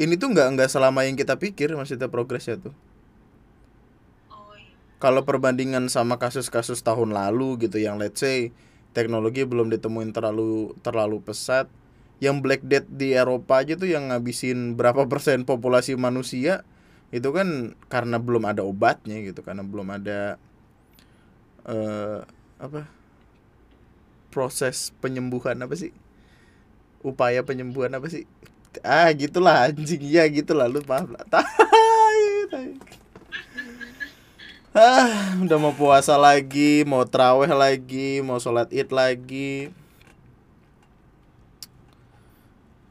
Ini 0.00 0.16
tuh 0.16 0.32
nggak 0.32 0.48
nggak 0.56 0.68
selama 0.72 1.04
yang 1.04 1.12
kita 1.12 1.36
pikir 1.36 1.76
maksudnya 1.76 2.08
progresnya 2.08 2.56
tuh 2.56 2.72
kalau 4.98 5.22
perbandingan 5.22 5.86
sama 5.86 6.18
kasus-kasus 6.18 6.82
tahun 6.82 7.14
lalu 7.14 7.66
gitu 7.66 7.78
yang 7.78 7.98
let's 7.98 8.22
say 8.22 8.50
teknologi 8.92 9.46
belum 9.46 9.70
ditemuin 9.70 10.10
terlalu 10.10 10.74
terlalu 10.82 11.22
pesat 11.22 11.70
yang 12.18 12.42
black 12.42 12.66
death 12.66 12.86
di 12.90 13.14
Eropa 13.14 13.62
aja 13.62 13.78
tuh 13.78 13.86
yang 13.86 14.10
ngabisin 14.10 14.74
berapa 14.74 15.06
persen 15.06 15.46
populasi 15.46 15.94
manusia 15.94 16.66
itu 17.14 17.30
kan 17.30 17.78
karena 17.88 18.18
belum 18.18 18.44
ada 18.44 18.66
obatnya 18.66 19.22
gitu 19.22 19.40
karena 19.40 19.62
belum 19.62 19.86
ada 19.94 20.36
eh 21.64 22.20
apa 22.58 22.90
proses 24.28 24.92
penyembuhan 25.00 25.56
apa 25.62 25.74
sih? 25.78 25.94
Upaya 27.00 27.40
penyembuhan 27.46 27.94
apa 27.96 28.10
sih? 28.12 28.28
Ah 28.84 29.08
gitulah 29.14 29.70
anjing. 29.70 30.02
Ya 30.04 30.28
gitulah 30.28 30.68
lu 30.68 30.84
maaf 30.84 31.08
lah 31.08 31.24
tai, 31.32 32.20
tai. 32.52 32.70
Ah, 34.76 35.32
udah 35.40 35.56
mau 35.56 35.72
puasa 35.72 36.20
lagi, 36.20 36.84
mau 36.84 37.00
traweh 37.08 37.48
lagi, 37.48 38.20
mau 38.20 38.36
sholat 38.36 38.68
id 38.68 38.92
lagi. 38.92 39.72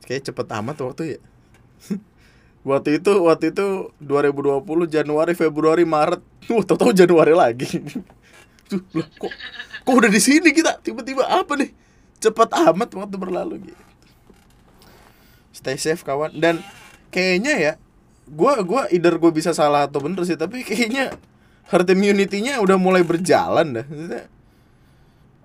Kayak 0.01 0.33
cepet 0.33 0.47
amat 0.57 0.77
waktu 0.81 1.03
ya. 1.05 1.19
waktu 2.69 2.97
itu, 2.97 3.11
waktu 3.21 3.53
itu 3.53 3.93
2020 4.01 4.65
Januari, 4.89 5.37
Februari, 5.37 5.85
Maret. 5.85 6.21
Wah, 6.49 6.63
tahu-tahu 6.65 6.97
Januari 6.97 7.37
lagi. 7.37 7.69
Tuh, 8.67 8.83
lah, 8.97 9.07
kok 9.15 9.31
kok 9.87 9.93
udah 9.95 10.11
di 10.11 10.19
sini 10.19 10.51
kita? 10.51 10.81
Tiba-tiba 10.83 11.23
apa 11.23 11.55
nih? 11.55 11.71
Cepet 12.19 12.49
amat 12.51 12.89
waktu 12.89 13.15
berlalu 13.15 13.71
gitu. 13.71 13.83
Stay 15.53 15.77
safe 15.77 16.03
kawan 16.03 16.35
dan 16.35 16.59
kayaknya 17.13 17.53
ya 17.55 17.73
gua 18.27 18.59
gua 18.61 18.91
either 18.91 19.15
gue 19.15 19.31
bisa 19.31 19.55
salah 19.55 19.87
atau 19.87 20.03
bener 20.03 20.21
sih 20.27 20.35
tapi 20.35 20.61
kayaknya 20.67 21.15
herd 21.67 21.87
immunity-nya 21.91 22.63
udah 22.63 22.79
mulai 22.79 23.03
berjalan 23.03 23.83
dah. 23.83 23.87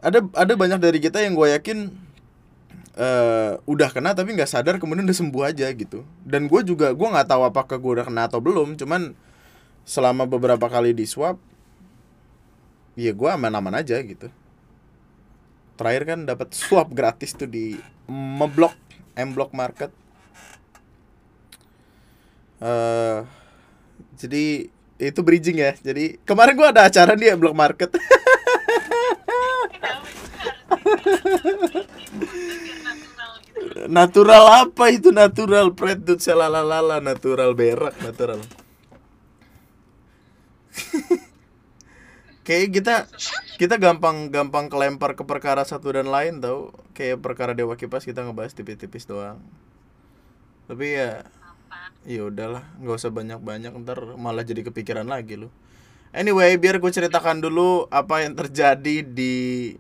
Ada 0.03 0.19
ada 0.35 0.53
banyak 0.59 0.79
dari 0.83 0.99
kita 0.99 1.23
yang 1.23 1.39
gue 1.39 1.55
yakin 1.55 1.79
eh 2.93 3.57
udah 3.65 3.89
kena 3.89 4.13
tapi 4.13 4.37
nggak 4.37 4.51
sadar 4.51 4.77
kemudian 4.77 5.07
udah 5.07 5.19
sembuh 5.19 5.43
aja 5.47 5.67
gitu. 5.71 6.03
Dan 6.23 6.51
gue 6.51 6.61
juga 6.67 6.91
gue 6.95 7.09
nggak 7.09 7.29
tahu 7.31 7.43
apakah 7.47 7.79
gue 7.79 7.93
udah 8.01 8.07
kena 8.07 8.27
atau 8.31 8.39
belum. 8.39 8.75
Cuman 8.79 9.15
selama 9.83 10.27
beberapa 10.31 10.71
kali 10.71 10.95
di 10.95 11.07
swab, 11.07 11.39
ya 12.95 13.11
gue 13.11 13.31
aman-aman 13.31 13.79
aja 13.83 13.99
gitu. 14.03 14.31
Terakhir 15.75 16.03
kan 16.07 16.19
dapat 16.29 16.55
swab 16.55 16.95
gratis 16.95 17.35
tuh 17.35 17.51
di 17.51 17.75
Meblok 18.07 18.77
M 19.19 19.35
Block 19.35 19.51
Market. 19.57 19.91
eh 22.63 23.27
jadi 24.15 24.71
itu 25.11 25.21
bridging 25.27 25.59
ya. 25.59 25.75
Jadi 25.75 26.23
kemarin 26.23 26.55
gua 26.55 26.71
ada 26.71 26.87
acara 26.87 27.19
di 27.19 27.27
M 27.27 27.43
Block 27.43 27.57
Market. 27.59 27.91
natural 33.89 34.69
apa 34.69 34.95
itu 34.95 35.11
natural 35.11 35.75
predut 35.75 36.23
selalalala 36.23 37.03
natural 37.03 37.55
berak 37.59 37.99
natural. 37.99 38.39
Kayak 42.47 42.69
kita 42.75 42.95
kita 43.63 43.79
gampang 43.79 44.35
gampang 44.35 44.67
kelempar 44.67 45.15
ke 45.15 45.23
perkara 45.23 45.63
satu 45.63 45.95
dan 45.95 46.11
lain 46.11 46.43
tau 46.43 46.75
kayak 46.91 47.23
perkara 47.23 47.55
dewa 47.55 47.79
kipas 47.79 48.03
kita 48.03 48.27
ngebahas 48.27 48.51
tipis-tipis 48.51 49.07
doang 49.07 49.39
tapi 50.67 50.99
ya 50.99 51.23
ya 52.03 52.27
udahlah 52.27 52.67
nggak 52.83 52.97
usah 52.99 53.15
banyak-banyak 53.15 53.73
ntar 53.87 54.19
malah 54.19 54.43
jadi 54.43 54.67
kepikiran 54.67 55.07
lagi 55.07 55.39
lu. 55.39 55.49
Anyway 56.13 56.59
biar 56.61 56.77
gue 56.83 56.93
ceritakan 56.93 57.41
dulu 57.41 57.89
apa 57.89 58.27
yang 58.27 58.37
terjadi 58.37 59.07
di 59.07 59.75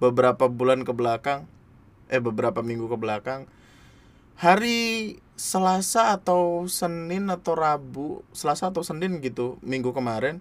beberapa 0.00 0.48
bulan 0.48 0.86
ke 0.86 0.92
belakang 0.94 1.44
eh 2.08 2.22
beberapa 2.22 2.62
minggu 2.62 2.86
ke 2.88 2.96
belakang. 2.96 3.50
Hari 4.34 5.18
Selasa 5.34 6.14
atau 6.14 6.66
Senin 6.70 7.26
atau 7.30 7.58
Rabu 7.58 8.22
Selasa 8.30 8.70
atau 8.70 8.86
Senin 8.86 9.18
gitu 9.18 9.58
minggu 9.62 9.90
kemarin 9.90 10.38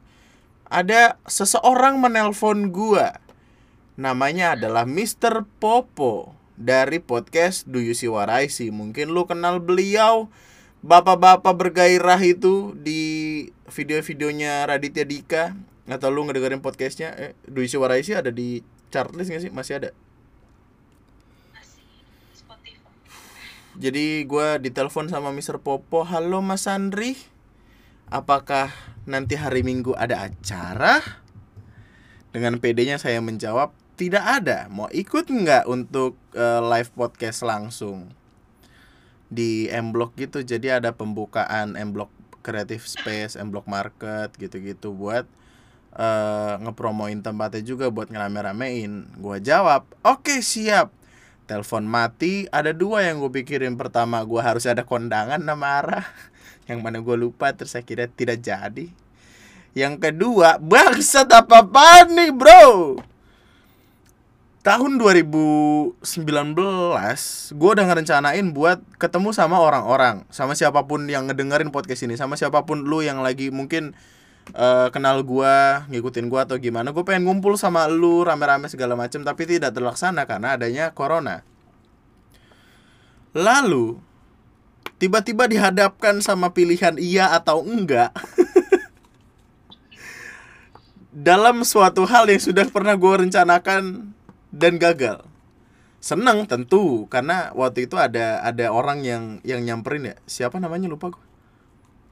ada 0.69 1.21
seseorang 1.29 2.01
menelpon 2.01 2.69
gua. 2.73 3.17
Namanya 3.93 4.57
adalah 4.57 4.89
Mr. 4.89 5.45
Popo 5.61 6.33
dari 6.57 6.97
podcast 6.97 7.69
Do 7.69 7.77
You 7.77 7.93
See 7.93 8.09
What 8.09 8.29
I 8.29 8.49
See? 8.49 8.73
Mungkin 8.73 9.13
lu 9.13 9.29
kenal 9.29 9.61
beliau 9.61 10.33
bapak-bapak 10.83 11.55
bergairah 11.55 12.19
itu 12.19 12.75
di 12.75 13.01
video-videonya 13.71 14.67
Raditya 14.67 15.07
Dika 15.07 15.55
atau 15.87 16.11
lu 16.11 16.27
ngedengerin 16.27 16.59
podcastnya 16.59 17.15
eh, 17.15 17.31
Do 17.47 17.63
You 17.63 17.71
See 17.71 17.79
What 17.79 17.95
I 17.95 18.03
See 18.03 18.11
ada 18.11 18.35
di 18.35 18.59
chartlist 18.91 19.31
gak 19.31 19.43
sih 19.47 19.51
masih 19.51 19.79
ada 19.79 19.89
Jadi 23.73 24.21
gua 24.29 24.61
ditelepon 24.61 25.09
sama 25.09 25.33
Mr. 25.33 25.57
Popo, 25.57 26.05
"Halo 26.05 26.45
Mas 26.45 26.69
Andri, 26.69 27.17
apakah 28.05 28.69
nanti 29.09 29.33
hari 29.33 29.65
Minggu 29.65 29.97
ada 29.97 30.29
acara?" 30.29 31.01
Dengan 32.29 32.61
PD-nya 32.61 33.01
saya 33.01 33.17
menjawab, 33.17 33.73
"Tidak 33.97 34.21
ada. 34.21 34.69
Mau 34.69 34.85
ikut 34.93 35.25
nggak 35.25 35.65
untuk 35.65 36.13
eh, 36.37 36.61
live 36.61 36.93
podcast 36.93 37.41
langsung?" 37.41 38.13
Di 39.29 39.67
M 39.71 39.91
Block 39.91 40.15
gitu. 40.17 40.41
Jadi 40.41 40.71
ada 40.71 40.95
pembukaan 40.95 41.75
M 41.77 41.91
Block 41.95 42.09
Creative 42.43 42.83
Space, 42.83 43.39
M 43.39 43.51
Block 43.53 43.67
Market 43.67 44.35
gitu-gitu 44.35 44.91
buat 44.91 45.27
eh 45.93 46.53
ngepromoin 46.57 47.21
tempatnya 47.21 47.61
juga 47.61 47.87
buat 47.93 48.09
ngerame-ramein. 48.09 49.13
Gua 49.21 49.37
jawab, 49.37 49.85
"Oke, 50.01 50.41
siap." 50.41 50.89
Telepon 51.43 51.83
mati, 51.83 52.47
ada 52.55 52.71
dua 52.71 53.03
yang 53.03 53.19
gue 53.19 53.43
pikirin 53.43 53.75
Pertama, 53.75 54.23
gue 54.23 54.39
harus 54.39 54.63
ada 54.63 54.87
kondangan 54.87 55.43
nama 55.43 55.83
Ara 55.83 56.01
Yang 56.71 56.79
mana 56.79 57.03
gue 57.03 57.17
lupa, 57.19 57.51
terus 57.51 57.75
kira 57.83 58.07
tidak 58.07 58.39
jadi 58.39 58.87
Yang 59.75 59.95
kedua, 59.99 60.55
bangsat 60.63 61.27
apa 61.35 62.07
nih 62.07 62.31
bro 62.31 62.95
Tahun 64.63 64.95
2019, 64.95 65.99
gue 67.51 67.69
udah 67.75 67.83
ngerencanain 67.83 68.47
buat 68.55 68.79
ketemu 68.95 69.35
sama 69.35 69.59
orang-orang 69.59 70.23
Sama 70.31 70.55
siapa 70.55 70.87
pun 70.87 71.03
yang 71.03 71.27
ngedengerin 71.27 71.67
podcast 71.67 72.07
ini 72.07 72.15
Sama 72.15 72.39
siapa 72.39 72.63
pun 72.63 72.87
lu 72.87 73.03
yang 73.03 73.19
lagi 73.19 73.51
mungkin 73.51 73.91
eh, 74.55 74.87
kenal 74.91 75.23
gua 75.23 75.87
ngikutin 75.87 76.27
gua 76.27 76.43
atau 76.43 76.59
gimana. 76.59 76.91
Gue 76.91 77.03
pengen 77.03 77.27
ngumpul 77.27 77.55
sama 77.55 77.87
lu 77.87 78.23
rame-rame 78.23 78.67
segala 78.67 78.99
macem 78.99 79.23
tapi 79.23 79.47
tidak 79.47 79.71
terlaksana 79.71 80.27
karena 80.27 80.59
adanya 80.59 80.91
corona. 80.91 81.47
Lalu 83.35 83.99
tiba-tiba 84.99 85.47
dihadapkan 85.47 86.23
sama 86.23 86.55
pilihan 86.55 86.95
iya 86.95 87.35
atau 87.35 87.59
enggak 87.67 88.15
dalam 91.11 91.67
suatu 91.67 92.07
hal 92.07 92.31
yang 92.31 92.39
sudah 92.39 92.63
pernah 92.71 92.95
gue 92.95 93.27
rencanakan 93.27 94.15
dan 94.53 94.77
gagal. 94.77 95.25
Seneng 95.97 96.45
tentu 96.45 97.09
karena 97.09 97.49
waktu 97.57 97.89
itu 97.89 97.97
ada 97.97 98.45
ada 98.45 98.69
orang 98.69 99.01
yang 99.01 99.41
yang 99.41 99.65
nyamperin 99.65 100.13
ya. 100.13 100.15
Siapa 100.29 100.61
namanya? 100.61 100.85
Lupa 100.85 101.09
gue 101.09 101.25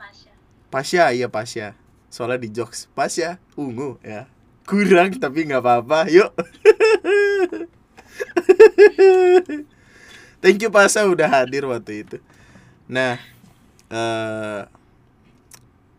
Pasha. 0.01 0.33
Pasya 0.73 1.13
iya 1.13 1.29
Pasya 1.29 1.77
soalnya 2.11 2.43
di 2.43 2.49
jokes 2.51 2.89
Pasya 2.97 3.37
ungu 3.53 4.01
ya. 4.01 4.25
Kurang 4.65 5.13
tapi 5.21 5.45
nggak 5.45 5.61
apa-apa. 5.61 6.09
Yuk. 6.09 6.31
Thank 10.41 10.65
you 10.65 10.71
Pasya 10.73 11.05
udah 11.05 11.29
hadir 11.29 11.69
waktu 11.69 12.07
itu. 12.07 12.17
Nah 12.89 13.21
eh 13.91 14.63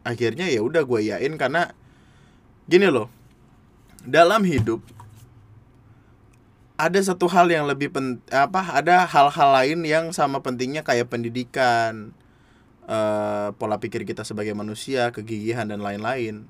akhirnya 0.02 0.50
ya 0.50 0.64
udah 0.64 0.82
gue 0.82 1.00
yain 1.12 1.36
karena 1.38 1.76
gini 2.66 2.88
loh. 2.88 3.12
Dalam 4.02 4.48
hidup 4.48 4.80
ada 6.76 6.98
satu 6.98 7.28
hal 7.28 7.52
yang 7.52 7.68
lebih 7.68 7.92
pen 7.92 8.18
apa 8.32 8.74
ada 8.74 9.04
hal-hal 9.04 9.48
lain 9.52 9.84
yang 9.84 10.10
sama 10.10 10.40
pentingnya 10.40 10.80
kayak 10.82 11.12
pendidikan 11.12 12.16
eh, 12.88 13.48
pola 13.56 13.76
pikir 13.78 14.02
kita 14.08 14.24
sebagai 14.26 14.56
manusia 14.56 15.12
kegigihan 15.14 15.68
dan 15.68 15.84
lain-lain. 15.84 16.48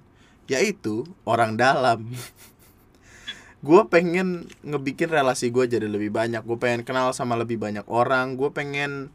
Yaitu 0.50 1.06
orang 1.26 1.56
dalam. 1.58 2.10
Gue 3.66 3.86
pengen 3.86 4.50
ngebikin 4.66 5.06
relasi 5.06 5.54
gue 5.54 5.70
jadi 5.70 5.86
lebih 5.86 6.10
banyak. 6.10 6.42
Gue 6.42 6.58
pengen 6.58 6.82
kenal 6.82 7.14
sama 7.14 7.38
lebih 7.38 7.62
banyak 7.62 7.86
orang. 7.86 8.34
Gue 8.34 8.50
pengen 8.50 9.14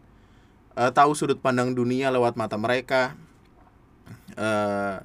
eh, 0.79 0.91
tahu 0.95 1.11
sudut 1.19 1.39
pandang 1.43 1.75
dunia 1.75 2.07
lewat 2.15 2.39
mata 2.39 2.55
mereka. 2.55 3.19
Eh, 4.39 4.97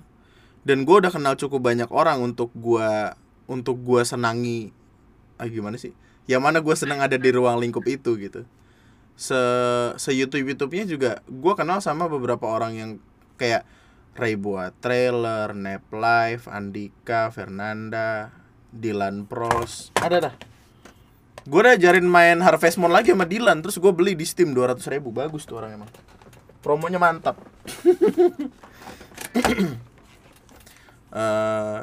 dan 0.63 0.79
gue 0.87 0.97
udah 1.03 1.11
kenal 1.11 1.35
cukup 1.35 1.59
banyak 1.59 1.91
orang 1.91 2.23
untuk 2.23 2.55
gue 2.55 2.91
untuk 3.51 3.83
gue 3.83 4.03
senangi 4.07 4.71
ah, 5.43 5.51
gimana 5.51 5.75
sih 5.75 5.91
yang 6.31 6.39
mana 6.39 6.63
gue 6.63 6.75
senang 6.79 7.03
ada 7.03 7.19
di 7.19 7.31
ruang 7.35 7.59
lingkup 7.59 7.83
itu 7.91 8.15
gitu 8.15 8.47
se 9.19 9.37
se 9.99 10.11
YouTube 10.15 10.55
YouTube-nya 10.55 10.87
juga 10.87 11.11
gue 11.27 11.55
kenal 11.59 11.83
sama 11.83 12.07
beberapa 12.07 12.47
orang 12.47 12.73
yang 12.79 12.91
kayak 13.35 13.67
Ray 14.13 14.37
buat 14.37 14.77
trailer, 14.85 15.57
Nap 15.57 15.89
Live, 15.89 16.45
Andika, 16.45 17.33
Fernanda, 17.33 18.29
Dylan 18.69 19.25
Pros, 19.25 19.89
ada 19.97 20.29
dah. 20.29 20.35
Gue 21.49 21.65
udah 21.65 21.75
ajarin 21.75 22.05
main 22.05 22.39
Harvest 22.45 22.77
Moon 22.77 22.93
lagi 22.93 23.17
sama 23.17 23.25
Dylan, 23.25 23.65
terus 23.65 23.81
gue 23.81 23.89
beli 23.89 24.13
di 24.13 24.29
Steam 24.29 24.53
200 24.53 24.85
ribu, 24.93 25.11
bagus 25.17 25.49
tuh 25.49 25.59
orang 25.59 25.81
emang. 25.81 25.91
Promonya 26.61 27.01
mantap. 27.01 27.41
Eh, 31.13 31.81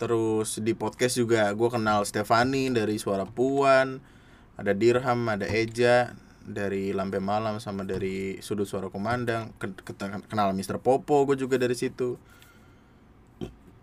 terus 0.00 0.56
di 0.64 0.72
podcast 0.72 1.20
juga 1.20 1.52
gue 1.52 1.68
kenal 1.68 2.08
Stefani 2.08 2.72
dari 2.72 2.96
Suara 2.96 3.28
Puan, 3.28 4.00
ada 4.56 4.72
Dirham, 4.72 5.28
ada 5.28 5.44
Eja 5.44 6.16
dari 6.40 6.96
Lampe 6.96 7.20
Malam 7.20 7.60
sama 7.60 7.84
dari 7.84 8.40
Sudut 8.40 8.64
Suara 8.64 8.88
ken- 8.88 10.24
kenal 10.24 10.56
Mr. 10.56 10.80
Popo 10.80 11.28
gue 11.28 11.36
juga 11.36 11.60
dari 11.60 11.76
situ. 11.76 12.16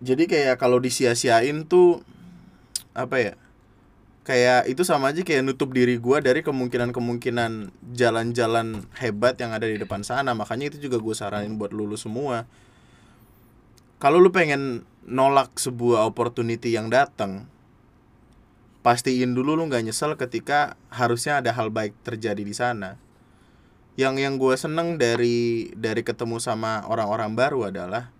Jadi 0.02 0.26
kayak 0.26 0.58
kalau 0.58 0.82
disia-siain 0.82 1.70
tuh 1.70 2.02
apa 2.98 3.22
ya? 3.22 3.34
Kayak 4.26 4.74
itu 4.74 4.82
sama 4.82 5.14
aja 5.14 5.22
kayak 5.22 5.46
nutup 5.46 5.70
diri 5.70 6.02
gue 6.02 6.18
dari 6.20 6.42
kemungkinan-kemungkinan 6.42 7.72
jalan-jalan 7.94 8.90
hebat 8.98 9.38
yang 9.38 9.54
ada 9.54 9.70
di 9.70 9.78
depan 9.78 10.02
sana. 10.02 10.34
Makanya 10.34 10.74
itu 10.74 10.90
juga 10.90 10.98
gue 10.98 11.14
saranin 11.14 11.62
buat 11.62 11.72
lulu 11.72 11.94
semua 11.94 12.50
kalau 13.98 14.22
lu 14.22 14.30
pengen 14.30 14.86
nolak 15.08 15.56
sebuah 15.56 16.04
opportunity 16.04 16.76
yang 16.76 16.92
datang 16.92 17.48
pastiin 18.88 19.36
dulu 19.36 19.60
lu 19.60 19.68
nggak 19.68 19.84
nyesel 19.84 20.16
ketika 20.16 20.80
harusnya 20.88 21.44
ada 21.44 21.52
hal 21.52 21.68
baik 21.68 21.92
terjadi 22.08 22.40
di 22.40 22.56
sana. 22.56 22.96
Yang 24.00 24.16
yang 24.24 24.40
gue 24.40 24.56
seneng 24.56 24.96
dari 24.96 25.68
dari 25.76 26.08
ketemu 26.08 26.40
sama 26.40 26.88
orang-orang 26.88 27.36
baru 27.36 27.68
adalah 27.68 28.16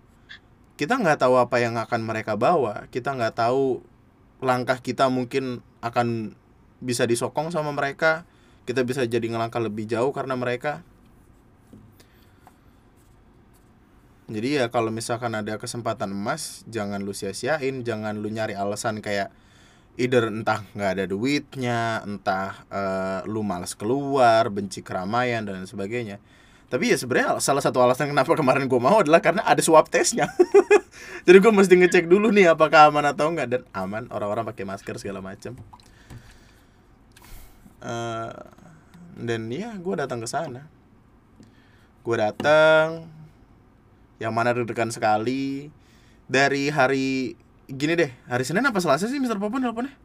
kita 0.76 1.00
nggak 1.00 1.24
tahu 1.24 1.40
apa 1.40 1.64
yang 1.64 1.80
akan 1.80 2.04
mereka 2.04 2.36
bawa. 2.36 2.92
Kita 2.92 3.16
nggak 3.16 3.40
tahu 3.40 3.80
langkah 4.44 4.84
kita 4.84 5.08
mungkin 5.08 5.64
akan 5.80 6.36
bisa 6.84 7.08
disokong 7.08 7.48
sama 7.56 7.72
mereka. 7.72 8.28
Kita 8.68 8.84
bisa 8.84 9.08
jadi 9.08 9.24
ngelangkah 9.24 9.64
lebih 9.64 9.88
jauh 9.88 10.12
karena 10.12 10.36
mereka 10.36 10.84
Jadi 14.28 14.60
ya 14.60 14.68
kalau 14.68 14.92
misalkan 14.92 15.32
ada 15.40 15.56
kesempatan 15.56 16.12
emas, 16.12 16.68
jangan 16.68 17.00
lu 17.00 17.16
sia-siain, 17.16 17.88
jangan 17.88 18.20
lu 18.20 18.28
nyari 18.28 18.60
alasan 18.60 19.00
kayak 19.00 19.32
either 19.96 20.28
entah 20.28 20.68
nggak 20.76 20.92
ada 21.00 21.06
duitnya, 21.08 22.04
entah 22.04 22.60
eh, 22.68 23.20
lu 23.24 23.40
malas 23.42 23.72
keluar, 23.72 24.52
benci 24.52 24.84
keramaian 24.84 25.48
dan 25.48 25.64
sebagainya. 25.64 26.20
Tapi 26.68 26.92
ya 26.92 27.00
sebenarnya 27.00 27.40
salah 27.40 27.64
satu 27.64 27.80
alasan 27.80 28.12
kenapa 28.12 28.36
kemarin 28.36 28.68
gue 28.68 28.76
mau 28.76 29.00
adalah 29.00 29.24
karena 29.24 29.48
ada 29.48 29.64
swab 29.64 29.88
testnya. 29.88 30.28
Jadi 31.26 31.38
gue 31.40 31.52
mesti 31.56 31.80
ngecek 31.80 32.12
dulu 32.12 32.28
nih 32.36 32.52
apakah 32.52 32.92
aman 32.92 33.08
atau 33.08 33.32
enggak 33.32 33.48
dan 33.48 33.64
aman, 33.72 34.12
orang-orang 34.12 34.44
pakai 34.44 34.68
masker 34.68 35.00
segala 35.00 35.24
macam. 35.24 35.56
Eh, 37.80 38.36
dan 39.18 39.42
ya 39.48 39.72
gue 39.80 39.96
datang 39.96 40.20
ke 40.20 40.28
sana. 40.28 40.68
Gue 42.04 42.20
datang, 42.20 43.08
yang 44.18 44.34
mana 44.34 44.54
deg-degan 44.54 44.90
sekali. 44.94 45.70
Dari 46.28 46.68
hari 46.68 47.40
gini 47.68 47.96
deh 47.96 48.12
hari 48.28 48.44
Senin 48.44 48.68
apa 48.68 48.80
Selasa 48.84 49.08
sih 49.08 49.20
Mister 49.20 49.40
Popon 49.40 49.64
teleponnya? 49.64 49.96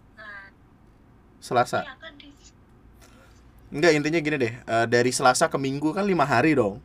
Selasa. 1.43 1.83
Iya 1.83 1.95
kan 1.99 2.15
enggak 3.73 3.93
intinya 3.97 4.21
gini 4.21 4.37
deh 4.37 4.53
eh, 4.53 4.87
dari 4.87 5.11
Selasa 5.11 5.49
ke 5.49 5.59
Minggu 5.59 5.91
kan 5.97 6.07
lima 6.07 6.23
hari 6.23 6.55
dong. 6.55 6.79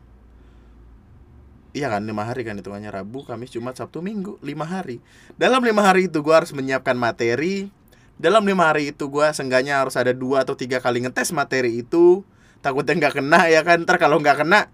Iya 1.76 1.92
kan 1.92 2.02
lima 2.02 2.24
hari 2.24 2.42
kan 2.42 2.56
hitungannya 2.56 2.90
Rabu 2.90 3.22
Kamis 3.28 3.54
Jumat 3.54 3.76
Sabtu 3.78 4.02
Minggu 4.02 4.40
lima 4.42 4.66
hari. 4.66 4.98
Dalam 5.36 5.62
lima 5.62 5.84
hari 5.84 6.10
itu 6.10 6.24
gue 6.24 6.34
harus 6.34 6.50
menyiapkan 6.50 6.96
materi. 6.96 7.70
Dalam 8.18 8.42
lima 8.42 8.66
hari 8.66 8.90
itu 8.90 9.06
gue 9.06 9.26
seenggaknya 9.30 9.78
harus 9.78 9.94
ada 9.94 10.10
dua 10.10 10.42
atau 10.42 10.58
tiga 10.58 10.82
kali 10.82 11.06
ngetes 11.06 11.30
materi 11.30 11.78
itu. 11.84 12.26
Takutnya 12.58 12.98
nggak 12.98 13.22
kena 13.22 13.46
ya 13.46 13.62
kan? 13.62 13.86
Ntar 13.86 14.02
kalau 14.02 14.18
nggak 14.18 14.42
kena 14.42 14.66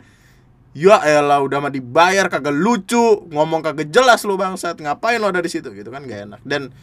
Ya 0.74 0.98
elah 1.06 1.38
udah 1.38 1.62
mah 1.62 1.70
dibayar 1.70 2.26
kagak 2.26 2.50
lucu, 2.50 3.30
ngomong 3.30 3.62
kagak 3.62 3.94
jelas 3.94 4.26
lu 4.26 4.34
bangsat, 4.34 4.74
ngapain 4.82 5.22
lo 5.22 5.30
ada 5.30 5.38
di 5.38 5.46
situ? 5.46 5.70
Gitu 5.70 5.86
kan 5.86 6.02
gak 6.02 6.26
enak. 6.26 6.40
Dan 6.42 6.74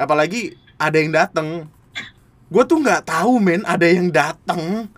apalagi 0.00 0.56
ada 0.80 0.96
yang 0.96 1.12
dateng. 1.12 1.68
Gue 2.48 2.64
tuh 2.64 2.80
nggak 2.80 3.04
tahu 3.04 3.44
men 3.44 3.60
ada 3.68 3.84
yang 3.84 4.08
dateng. 4.08 4.88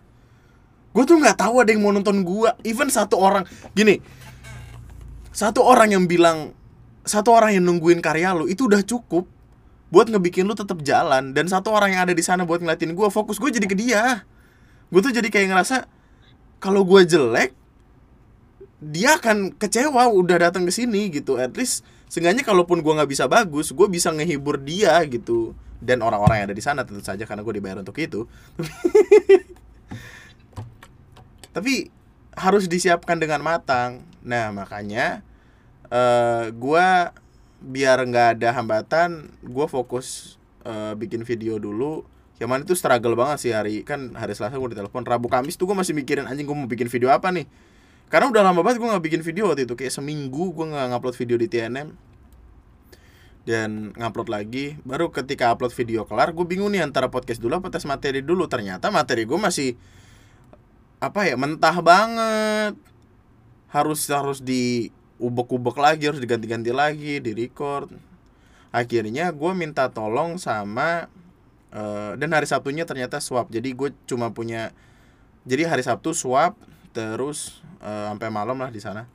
Gue 0.94 1.04
tuh 1.04 1.18
nggak 1.18 1.34
tahu 1.34 1.60
ada 1.60 1.74
yang 1.74 1.82
mau 1.82 1.90
nonton 1.90 2.22
gue. 2.22 2.50
Even 2.62 2.86
satu 2.94 3.18
orang 3.18 3.42
gini, 3.74 3.98
satu 5.34 5.66
orang 5.66 5.90
yang 5.90 6.06
bilang 6.06 6.54
satu 7.02 7.34
orang 7.34 7.58
yang 7.58 7.66
nungguin 7.66 8.02
karya 8.02 8.34
lu 8.34 8.50
itu 8.50 8.66
udah 8.66 8.82
cukup 8.86 9.26
buat 9.90 10.06
ngebikin 10.06 10.46
lu 10.46 10.54
tetap 10.54 10.78
jalan. 10.86 11.34
Dan 11.34 11.50
satu 11.50 11.74
orang 11.74 11.98
yang 11.98 12.06
ada 12.06 12.14
di 12.14 12.22
sana 12.22 12.46
buat 12.46 12.62
ngeliatin 12.62 12.94
gue 12.94 13.08
fokus 13.10 13.42
gue 13.42 13.50
jadi 13.50 13.66
ke 13.66 13.74
dia. 13.74 14.22
Gue 14.94 15.02
tuh 15.02 15.10
jadi 15.10 15.26
kayak 15.26 15.50
ngerasa 15.50 15.90
kalau 16.62 16.86
gue 16.86 17.02
jelek 17.02 17.65
dia 18.76 19.16
akan 19.16 19.56
kecewa 19.56 20.12
udah 20.12 20.48
datang 20.48 20.68
ke 20.68 20.72
sini 20.72 21.08
gitu. 21.08 21.40
At 21.40 21.56
least 21.56 21.80
seenggaknya 22.12 22.44
kalaupun 22.44 22.84
gua 22.84 23.02
nggak 23.02 23.10
bisa 23.10 23.24
bagus 23.26 23.72
gue 23.72 23.88
bisa 23.88 24.12
ngehibur 24.12 24.60
dia 24.60 25.00
gitu. 25.08 25.56
Dan 25.80 26.00
orang-orang 26.00 26.40
yang 26.40 26.46
ada 26.52 26.56
di 26.56 26.64
sana 26.64 26.84
tentu 26.84 27.04
saja 27.04 27.24
karena 27.28 27.44
gue 27.44 27.54
dibayar 27.56 27.80
untuk 27.80 27.96
itu. 28.00 28.28
Tapi 31.56 31.88
harus 32.36 32.68
disiapkan 32.68 33.16
dengan 33.16 33.40
matang. 33.40 34.04
Nah 34.20 34.52
makanya 34.52 35.24
eh 35.88 36.52
gua 36.52 37.16
biar 37.56 38.04
nggak 38.04 38.36
ada 38.36 38.52
hambatan 38.52 39.32
gue 39.40 39.66
fokus 39.66 40.36
eh, 40.68 40.92
bikin 40.92 41.24
video 41.24 41.56
dulu. 41.56 42.04
Yang 42.36 42.68
itu 42.68 42.74
struggle 42.76 43.16
banget 43.16 43.38
sih 43.40 43.52
hari 43.56 43.80
kan 43.80 44.12
hari 44.12 44.36
Selasa 44.36 44.60
gue 44.60 44.76
ditelepon 44.76 45.08
Rabu 45.08 45.32
Kamis 45.32 45.56
tuh 45.56 45.64
gue 45.64 45.72
masih 45.72 45.96
mikirin 45.96 46.28
anjing 46.28 46.44
gue 46.44 46.52
mau 46.52 46.68
bikin 46.68 46.92
video 46.92 47.08
apa 47.08 47.32
nih 47.32 47.48
karena 48.16 48.32
udah 48.32 48.48
lama 48.48 48.64
banget 48.64 48.80
gue 48.80 48.88
nggak 48.88 49.04
bikin 49.04 49.20
video 49.20 49.52
waktu 49.52 49.68
itu. 49.68 49.76
Kayak 49.76 49.92
seminggu 49.92 50.56
gue 50.56 50.72
nggak 50.72 50.88
ngupload 50.88 51.16
video 51.20 51.36
di 51.36 51.52
TNM 51.52 51.92
dan 53.44 53.92
ngupload 53.92 54.32
lagi. 54.32 54.80
Baru 54.88 55.12
ketika 55.12 55.52
upload 55.52 55.76
video 55.76 56.08
kelar 56.08 56.32
gue 56.32 56.48
bingung 56.48 56.72
nih 56.72 56.80
antara 56.80 57.12
podcast 57.12 57.44
dulu 57.44 57.60
apa 57.60 57.68
tes 57.68 57.84
materi 57.84 58.24
dulu. 58.24 58.48
Ternyata 58.48 58.88
materi 58.88 59.28
gue 59.28 59.36
masih 59.36 59.76
apa 60.96 61.28
ya 61.28 61.36
mentah 61.36 61.76
banget. 61.84 62.72
Harus 63.68 64.08
harus 64.08 64.40
di 64.40 64.88
ubek-ubek 65.20 65.76
lagi 65.76 66.08
harus 66.08 66.16
diganti-ganti 66.16 66.72
lagi 66.72 67.20
di 67.20 67.36
record 67.36 67.92
akhirnya 68.72 69.32
gue 69.32 69.52
minta 69.56 69.88
tolong 69.92 70.40
sama 70.40 71.12
eh, 71.68 72.12
dan 72.16 72.32
hari 72.32 72.48
Sabtunya 72.48 72.88
ternyata 72.88 73.20
swap. 73.20 73.52
Jadi 73.52 73.76
gue 73.76 73.92
cuma 74.08 74.32
punya 74.32 74.72
jadi 75.44 75.68
hari 75.68 75.84
Sabtu 75.84 76.16
swab 76.16 76.56
terus 76.96 77.60
eh, 77.80 78.04
sampai 78.12 78.28
malam 78.32 78.56
lah 78.56 78.70
di 78.72 78.80
sana. 78.80 79.08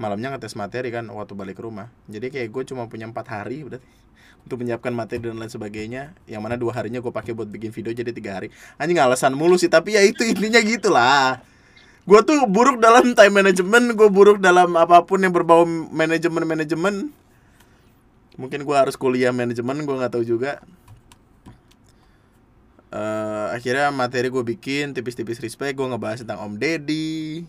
Malamnya 0.00 0.32
ngetes 0.32 0.56
materi 0.56 0.88
kan 0.88 1.04
waktu 1.12 1.36
balik 1.36 1.60
ke 1.60 1.62
rumah. 1.64 1.92
Jadi 2.08 2.32
kayak 2.32 2.48
gue 2.48 2.62
cuma 2.72 2.88
punya 2.88 3.04
empat 3.04 3.26
hari 3.28 3.66
berarti 3.66 3.84
untuk 4.48 4.64
menyiapkan 4.64 4.92
materi 4.96 5.28
dan 5.28 5.36
lain 5.36 5.52
sebagainya. 5.52 6.16
Yang 6.24 6.40
mana 6.40 6.54
dua 6.56 6.72
harinya 6.76 7.04
gue 7.04 7.12
pakai 7.12 7.36
buat 7.36 7.48
bikin 7.48 7.72
video 7.72 7.92
jadi 7.92 8.10
tiga 8.12 8.40
hari. 8.40 8.48
Anjing 8.80 8.96
alasan 8.96 9.36
mulu 9.36 9.60
sih 9.60 9.68
tapi 9.68 9.96
ya 9.98 10.02
itu 10.04 10.24
intinya 10.24 10.60
gitulah. 10.64 11.44
Gue 12.08 12.20
tuh 12.24 12.48
buruk 12.48 12.80
dalam 12.80 13.12
time 13.12 13.44
management 13.44 13.92
gue 13.92 14.08
buruk 14.08 14.38
dalam 14.40 14.72
apa 14.74 15.04
pun 15.04 15.20
yang 15.20 15.36
berbau 15.36 15.68
manajemen 15.68 16.48
manajemen 16.48 17.12
mungkin 18.40 18.64
gue 18.64 18.72
harus 18.72 18.96
kuliah 18.96 19.36
manajemen 19.36 19.84
gue 19.84 19.94
nggak 20.00 20.16
tahu 20.16 20.24
juga. 20.24 20.64
Eh, 22.90 23.46
akhirnya 23.54 23.94
materi 23.94 24.34
gue 24.34 24.42
bikin 24.42 24.90
tipis-tipis 24.90 25.38
respect 25.38 25.78
gue 25.78 25.86
ngebahas 25.86 26.26
tentang 26.26 26.42
Om 26.42 26.58
Deddy 26.58 27.46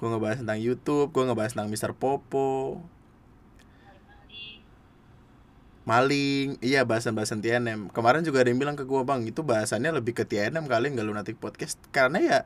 gue 0.00 0.08
ngebahas 0.08 0.40
tentang 0.40 0.56
YouTube 0.56 1.12
gue 1.12 1.24
ngebahas 1.28 1.52
tentang 1.52 1.68
Mr. 1.68 1.92
Popo. 1.92 2.80
Maling. 5.84 6.56
Iya 6.64 6.88
bahasan-bahasan 6.88 7.44
TNM 7.44 7.92
kemarin 7.92 8.24
juga 8.24 8.40
ada 8.40 8.48
yang 8.48 8.60
bilang 8.60 8.76
ke 8.80 8.88
gue 8.88 9.00
bang 9.04 9.20
itu 9.28 9.44
bahasannya 9.44 9.92
lebih 9.92 10.16
ke 10.16 10.24
TNM 10.24 10.64
kali 10.64 10.96
nggak 10.96 11.06
lunatic 11.06 11.36
podcast. 11.36 11.76
Karena 11.92 12.18
ya 12.20 12.38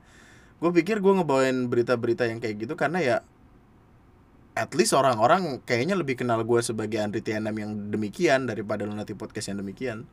gue 0.58 0.70
pikir 0.74 0.98
gue 0.98 1.12
ngebawain 1.14 1.70
berita-berita 1.70 2.26
yang 2.26 2.42
kayak 2.42 2.66
gitu 2.66 2.74
karena 2.74 2.98
ya 3.02 3.16
at 4.54 4.70
least 4.74 4.94
orang-orang 4.94 5.62
kayaknya 5.66 5.98
lebih 5.98 6.14
kenal 6.14 6.42
gue 6.46 6.60
sebagai 6.62 7.02
Andri 7.02 7.22
TNM 7.22 7.54
yang 7.58 7.72
demikian 7.90 8.46
daripada 8.46 8.86
lunatic 8.86 9.14
podcast 9.14 9.50
yang 9.50 9.62
demikian. 9.62 10.06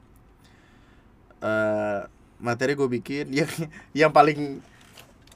Eh 1.42 2.06
materi 2.42 2.74
gue 2.74 2.90
bikin. 2.90 3.30
Yang 3.40 3.70
yang 3.94 4.12
paling 4.12 4.66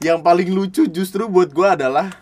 yang 0.04 0.20
paling 0.20 0.52
lucu 0.52 0.84
justru 0.88 1.24
buat 1.24 1.52
gue 1.52 1.68
adalah 1.68 2.12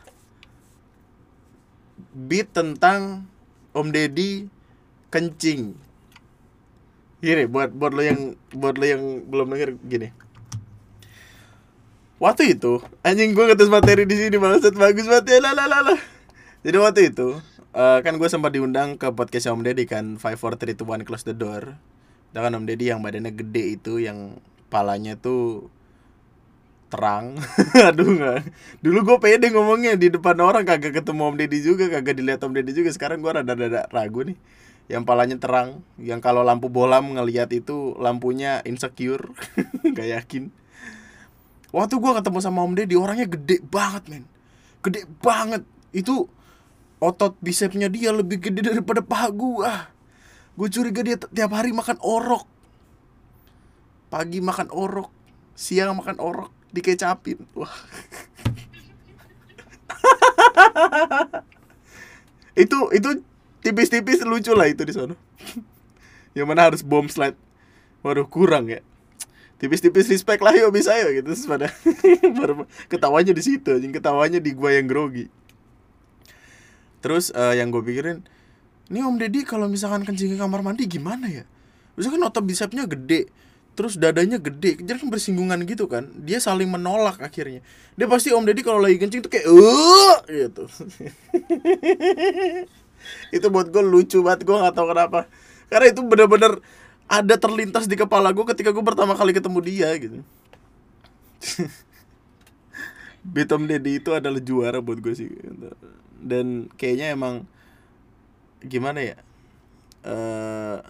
beat 2.14 2.54
tentang 2.54 3.26
Om 3.74 3.90
Deddy 3.90 4.46
kencing. 5.10 5.74
Gini 7.18 7.50
buat 7.50 7.74
buat 7.74 7.90
lo 7.90 8.02
yang 8.06 8.38
buat 8.54 8.78
lo 8.78 8.86
yang 8.86 9.02
belum 9.26 9.50
denger 9.50 9.70
gini. 9.82 10.08
Waktu 12.22 12.54
itu 12.54 12.78
anjing 13.02 13.34
gue 13.34 13.44
ngetes 13.50 13.66
materi 13.66 14.06
di 14.06 14.14
sini 14.14 14.38
maksud 14.38 14.78
bagus 14.78 15.10
banget 15.10 15.42
ya 15.42 15.50
lah. 15.50 15.98
Jadi 16.62 16.76
waktu 16.78 17.00
itu 17.10 17.42
eh, 17.74 17.98
kan 18.06 18.14
gue 18.14 18.28
sempat 18.30 18.54
diundang 18.54 18.94
ke 18.94 19.10
podcast 19.10 19.50
Om 19.50 19.66
Deddy 19.66 19.90
kan 19.90 20.14
five 20.22 20.38
four 20.38 20.54
three 20.54 20.78
two 20.78 20.86
one 20.86 21.02
close 21.02 21.26
the 21.26 21.34
door. 21.34 21.74
Dan 22.30 22.40
kan 22.46 22.54
Om 22.54 22.70
Deddy 22.70 22.94
yang 22.94 23.02
badannya 23.02 23.34
gede 23.34 23.82
itu 23.82 23.98
yang 23.98 24.38
palanya 24.70 25.18
tuh 25.18 25.66
terang. 26.94 27.34
Aduh 27.90 28.14
nggak. 28.14 28.46
Dulu 28.78 28.98
gue 29.02 29.16
pede 29.18 29.50
ngomongnya 29.50 29.98
di 29.98 30.14
depan 30.14 30.38
orang 30.38 30.62
kagak 30.62 30.94
ketemu 30.94 31.22
om 31.26 31.34
deddy 31.34 31.58
juga 31.58 31.90
kagak 31.90 32.14
dilihat 32.14 32.40
om 32.46 32.54
deddy 32.54 32.70
juga. 32.70 32.94
Sekarang 32.94 33.18
gue 33.18 33.34
rada 33.34 33.50
rada 33.50 33.90
ragu 33.90 34.22
nih. 34.22 34.38
Yang 34.86 35.02
palanya 35.02 35.36
terang 35.42 35.82
yang 35.98 36.22
kalau 36.22 36.46
lampu 36.46 36.70
bolam 36.70 37.18
ngelihat 37.18 37.50
itu 37.50 37.98
lampunya 37.98 38.62
insecure 38.62 39.34
gak 39.96 40.08
yakin. 40.22 40.54
Waktu 41.74 41.94
gue 41.98 42.12
ketemu 42.22 42.38
sama 42.38 42.62
om 42.62 42.78
deddy 42.78 42.94
orangnya 42.94 43.26
gede 43.26 43.58
banget 43.66 44.06
men. 44.06 44.24
Gede 44.86 45.10
banget. 45.18 45.66
Itu 45.90 46.30
otot 47.02 47.34
bicepnya 47.42 47.90
dia 47.90 48.14
lebih 48.14 48.38
gede 48.38 48.70
daripada 48.70 49.02
paha 49.02 49.28
gue 49.34 49.72
gue 50.54 50.70
curiga 50.70 51.02
dia 51.02 51.18
tiap 51.18 51.50
hari 51.50 51.74
makan 51.74 51.98
orok. 51.98 52.46
Pagi 54.06 54.38
makan 54.38 54.70
orok 54.70 55.10
siang 55.54 55.98
makan 55.98 56.18
orok 56.18 56.53
dikecapin. 56.74 57.38
Wah. 57.54 57.70
Itu 62.54 62.86
itu 62.94 63.18
tipis-tipis 63.66 64.22
lucu 64.22 64.54
lah 64.54 64.70
itu 64.70 64.86
di 64.86 64.94
sana. 64.94 65.18
Yang 66.38 66.46
mana 66.46 66.70
harus 66.70 66.86
bom 66.86 67.02
slide. 67.10 67.34
Waduh 68.06 68.30
kurang 68.30 68.70
ya. 68.70 68.78
Tipis-tipis 69.58 70.06
respect 70.06 70.38
lah 70.38 70.54
yuk 70.54 70.70
bisa 70.70 70.94
yuk 71.02 71.18
gitu. 71.18 71.34
Terus 71.34 71.50
pada 71.50 71.66
ketawanya 72.94 73.34
di 73.34 73.42
situ 73.42 73.74
anjing. 73.74 73.90
Ketawanya 73.90 74.38
di 74.38 74.54
gua 74.54 74.70
yang 74.70 74.86
grogi. 74.86 75.26
Terus 77.02 77.34
eh, 77.34 77.58
yang 77.58 77.74
gue 77.74 77.82
pikirin 77.82 78.22
ini 78.92 79.00
om 79.00 79.16
deddy 79.16 79.48
kalau 79.48 79.64
misalkan 79.64 80.04
kencing 80.04 80.32
ke 80.32 80.36
kamar 80.36 80.60
mandi 80.60 80.84
gimana 80.84 81.24
ya? 81.24 81.48
Biasanya 81.96 82.20
kan 82.20 82.22
otot 82.28 82.44
bicepnya 82.44 82.84
gede 82.84 83.32
terus 83.74 83.98
dadanya 83.98 84.38
gede 84.38 84.78
jadi 84.80 84.98
kan 84.98 85.10
bersinggungan 85.10 85.58
gitu 85.66 85.90
kan. 85.90 86.10
Dia 86.22 86.38
saling 86.38 86.70
menolak 86.70 87.18
akhirnya. 87.20 87.60
Dia 87.98 88.06
pasti 88.06 88.30
om 88.30 88.46
deddy 88.46 88.62
kalau 88.62 88.80
lagi 88.82 88.98
kencing 88.98 89.22
tuh 89.22 89.30
kayak 89.30 89.46
eh 89.50 90.18
gitu. 90.30 90.64
Itu 93.36 93.46
buat 93.52 93.68
gue 93.68 93.84
lucu 93.84 94.24
banget 94.24 94.46
gue 94.48 94.56
nggak 94.56 94.74
tahu 94.74 94.86
kenapa. 94.90 95.28
Karena 95.68 95.86
itu 95.92 96.00
bener-bener 96.06 96.62
ada 97.04 97.34
terlintas 97.36 97.84
di 97.84 98.00
kepala 98.00 98.32
gue 98.32 98.44
ketika 98.48 98.72
gue 98.72 98.84
pertama 98.84 99.12
kali 99.12 99.36
ketemu 99.36 99.58
dia 99.60 99.92
gitu. 100.00 100.24
Beat 103.24 103.52
Om 103.52 103.64
Deddy 103.68 104.00
itu 104.00 104.12
adalah 104.12 104.40
juara 104.40 104.80
buat 104.84 105.00
gue 105.00 105.12
sih 105.16 105.28
dan 106.24 106.72
kayaknya 106.80 107.12
emang 107.12 107.44
gimana 108.64 109.04
ya 109.04 109.16
eh 110.08 110.80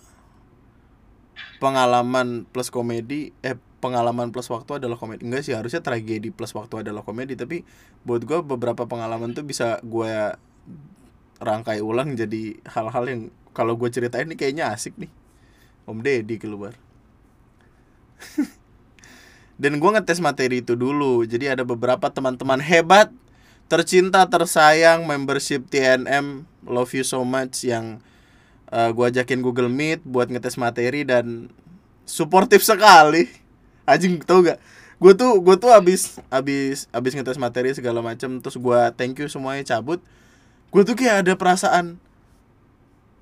pengalaman 1.63 2.47
plus 2.51 2.71
komedi 2.71 3.31
eh 3.45 3.59
pengalaman 3.85 4.33
plus 4.33 4.49
waktu 4.49 4.81
adalah 4.81 4.97
komedi. 4.97 5.29
Enggak 5.29 5.45
sih 5.45 5.53
harusnya 5.53 5.85
tragedi 5.85 6.33
plus 6.33 6.57
waktu 6.57 6.81
adalah 6.87 7.05
komedi 7.05 7.37
tapi 7.37 7.63
buat 8.03 8.25
gue 8.25 8.41
beberapa 8.41 8.89
pengalaman 8.89 9.37
tuh 9.37 9.45
bisa 9.45 9.77
gue 9.85 10.33
rangkai 11.45 11.85
ulang 11.85 12.17
jadi 12.17 12.57
hal-hal 12.65 13.05
yang 13.05 13.21
kalau 13.53 13.77
gue 13.77 13.93
ceritain 13.93 14.25
nih 14.25 14.39
kayaknya 14.41 14.73
asik 14.73 14.97
nih. 14.97 15.13
Om 15.85 16.01
Deddy 16.01 16.41
keluar. 16.41 16.73
Dan 19.61 19.79
gue 19.79 19.91
ngetes 19.93 20.19
materi 20.19 20.65
itu 20.65 20.75
dulu 20.75 21.23
jadi 21.29 21.55
ada 21.55 21.63
beberapa 21.63 22.11
teman-teman 22.11 22.59
hebat 22.59 23.13
tercinta 23.71 24.27
tersayang 24.27 25.07
membership 25.07 25.69
TNM 25.71 26.45
love 26.67 26.91
you 26.93 27.05
so 27.07 27.23
much 27.23 27.65
yang 27.65 28.01
uh, 28.75 28.91
gue 28.91 29.05
ajakin 29.15 29.39
Google 29.39 29.71
Meet 29.71 30.03
buat 30.03 30.27
ngetes 30.27 30.59
materi 30.59 31.07
dan 31.07 31.49
suportif 32.05 32.67
sekali. 32.67 33.31
Anjing 33.87 34.19
tau 34.27 34.43
gak 34.43 34.59
gue 34.95 35.13
tuh 35.13 35.43
gue 35.43 35.57
tuh 35.59 35.69
abis 35.75 36.17
abis 36.31 36.89
abis 36.95 37.13
ngetes 37.13 37.37
materi 37.37 37.75
segala 37.75 38.01
macam 38.01 38.41
terus 38.41 38.57
gue 38.57 38.81
thank 38.99 39.15
you 39.23 39.31
semuanya 39.31 39.63
cabut. 39.63 40.03
Gue 40.75 40.83
tuh 40.83 40.99
kayak 40.99 41.23
ada 41.23 41.33
perasaan 41.39 42.03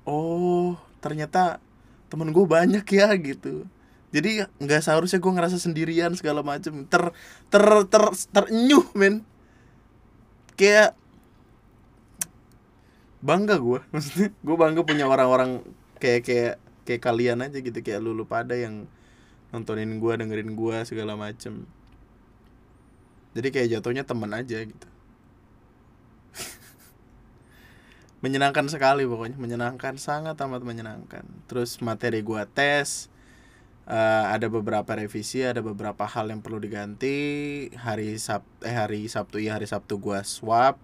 oh 0.09 0.73
ternyata 0.99 1.61
temen 2.09 2.33
gue 2.33 2.45
banyak 2.45 2.85
ya 2.89 3.13
gitu. 3.21 3.69
Jadi 4.13 4.45
nggak 4.61 4.81
seharusnya 4.85 5.17
gue 5.17 5.31
ngerasa 5.33 5.57
sendirian 5.57 6.13
segala 6.13 6.45
macem. 6.45 6.85
Ter 6.85 7.13
ter 7.49 7.65
ter 7.89 8.03
terenyuh 8.29 8.85
men. 8.93 9.25
Kayak 10.53 10.93
bangga 13.23 13.55
gue 13.55 13.79
maksudnya 13.95 14.35
gue 14.35 14.55
bangga 14.59 14.81
punya 14.83 15.07
orang-orang 15.07 15.63
kayak 15.97 16.27
kayak 16.27 16.55
kayak 16.83 17.01
kalian 17.01 17.39
aja 17.39 17.63
gitu 17.63 17.79
kayak 17.79 18.03
lulu 18.03 18.27
pada 18.27 18.59
yang 18.59 18.91
nontonin 19.55 20.01
gue 20.01 20.13
dengerin 20.17 20.57
gue 20.57 20.77
segala 20.83 21.15
macem. 21.15 21.63
Jadi 23.33 23.49
kayak 23.49 23.69
jatuhnya 23.77 24.03
temen 24.05 24.29
aja 24.29 24.61
gitu. 24.61 24.87
Menyenangkan 28.23 28.69
sekali 28.69 29.09
pokoknya 29.09 29.37
menyenangkan 29.41 29.97
sangat 29.97 30.37
amat 30.37 30.61
menyenangkan. 30.61 31.25
Terus 31.49 31.81
materi 31.81 32.21
gua 32.21 32.45
tes 32.45 33.09
eh, 33.89 34.25
ada 34.29 34.45
beberapa 34.53 34.85
revisi 34.93 35.41
ada 35.41 35.65
beberapa 35.65 36.05
hal 36.05 36.29
yang 36.29 36.45
perlu 36.45 36.61
diganti. 36.61 37.17
Hari 37.73 38.21
sab 38.21 38.45
eh 38.61 38.73
hari 38.73 39.09
sabtu 39.09 39.41
iya 39.41 39.57
hari 39.57 39.65
sabtu 39.65 39.97
gua 39.97 40.21
swab 40.21 40.77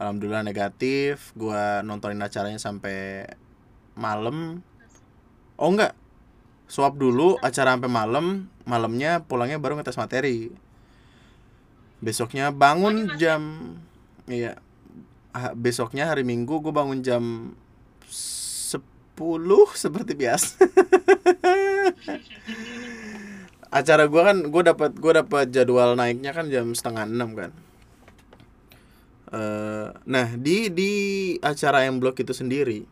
alhamdulillah 0.00 0.40
negatif 0.40 1.36
gua 1.36 1.84
nontonin 1.84 2.24
acaranya 2.24 2.56
sampai 2.56 3.28
malam. 3.92 4.64
Oh 5.60 5.68
enggak. 5.68 5.92
Swab 6.70 6.96
dulu 6.96 7.36
acara 7.44 7.76
sampai 7.76 7.92
malam 7.92 8.48
malamnya 8.64 9.20
pulangnya 9.26 9.60
baru 9.60 9.76
ngetes 9.76 10.00
materi. 10.00 10.48
Besoknya 12.00 12.48
bangun 12.48 13.12
jam 13.20 13.76
iya. 14.24 14.56
Besoknya 15.54 16.10
hari 16.10 16.26
Minggu 16.26 16.58
gue 16.58 16.74
bangun 16.74 17.06
jam 17.06 17.54
10 18.08 18.80
seperti 19.78 20.18
biasa. 20.18 20.58
Acara 23.78 24.10
gue 24.10 24.22
kan 24.26 24.42
gue 24.42 24.62
dapat 24.66 24.90
gue 24.98 25.12
dapat 25.14 25.46
jadwal 25.54 25.94
naiknya 25.94 26.34
kan 26.34 26.50
jam 26.50 26.74
setengah 26.74 27.06
enam 27.06 27.38
kan. 27.38 27.54
Eh, 29.30 29.88
nah 30.10 30.26
di 30.34 30.74
di 30.74 30.92
acara 31.38 31.86
yang 31.86 32.02
blog 32.02 32.18
itu 32.18 32.34
sendiri, 32.34 32.82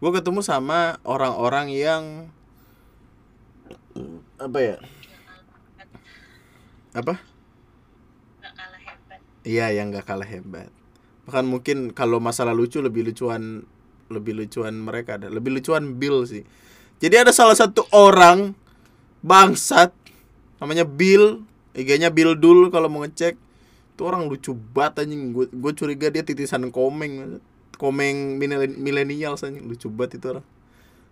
gue 0.00 0.10
ketemu 0.16 0.40
sama 0.40 0.96
orang-orang 1.04 1.68
yang 1.68 2.02
apa 4.40 4.58
ya? 4.60 4.76
Apa? 6.96 7.20
iya 9.44 9.68
yang 9.68 9.92
nggak 9.92 10.08
kalah 10.08 10.24
hebat. 10.24 10.72
Bahkan 11.28 11.44
mungkin 11.44 11.92
kalau 11.92 12.16
masalah 12.16 12.56
lucu 12.56 12.80
lebih 12.80 13.04
lucuan 13.04 13.68
lebih 14.08 14.32
lucuan 14.32 14.72
mereka 14.80 15.20
ada. 15.20 15.28
Lebih 15.28 15.60
lucuan 15.60 16.00
Bill 16.00 16.24
sih. 16.24 16.48
Jadi 17.04 17.20
ada 17.20 17.36
salah 17.36 17.52
satu 17.52 17.84
orang 17.92 18.56
bangsat 19.20 19.92
namanya 20.56 20.88
Bill. 20.88 21.44
IG-nya 21.76 22.08
Bill 22.08 22.32
Dul 22.38 22.72
kalau 22.72 22.88
mau 22.88 23.04
ngecek 23.04 23.43
itu 23.94 24.02
orang 24.02 24.26
lucu 24.26 24.50
banget 24.52 25.06
anjing. 25.06 25.30
Gue 25.30 25.46
gue 25.46 25.72
curiga 25.78 26.10
dia 26.10 26.26
titisan 26.26 26.68
komeng 26.74 27.38
komeng 27.78 28.36
milenial 28.74 29.38
anjing. 29.38 29.62
Lucu 29.62 29.86
banget 29.86 30.18
itu 30.18 30.26
orang. 30.34 30.46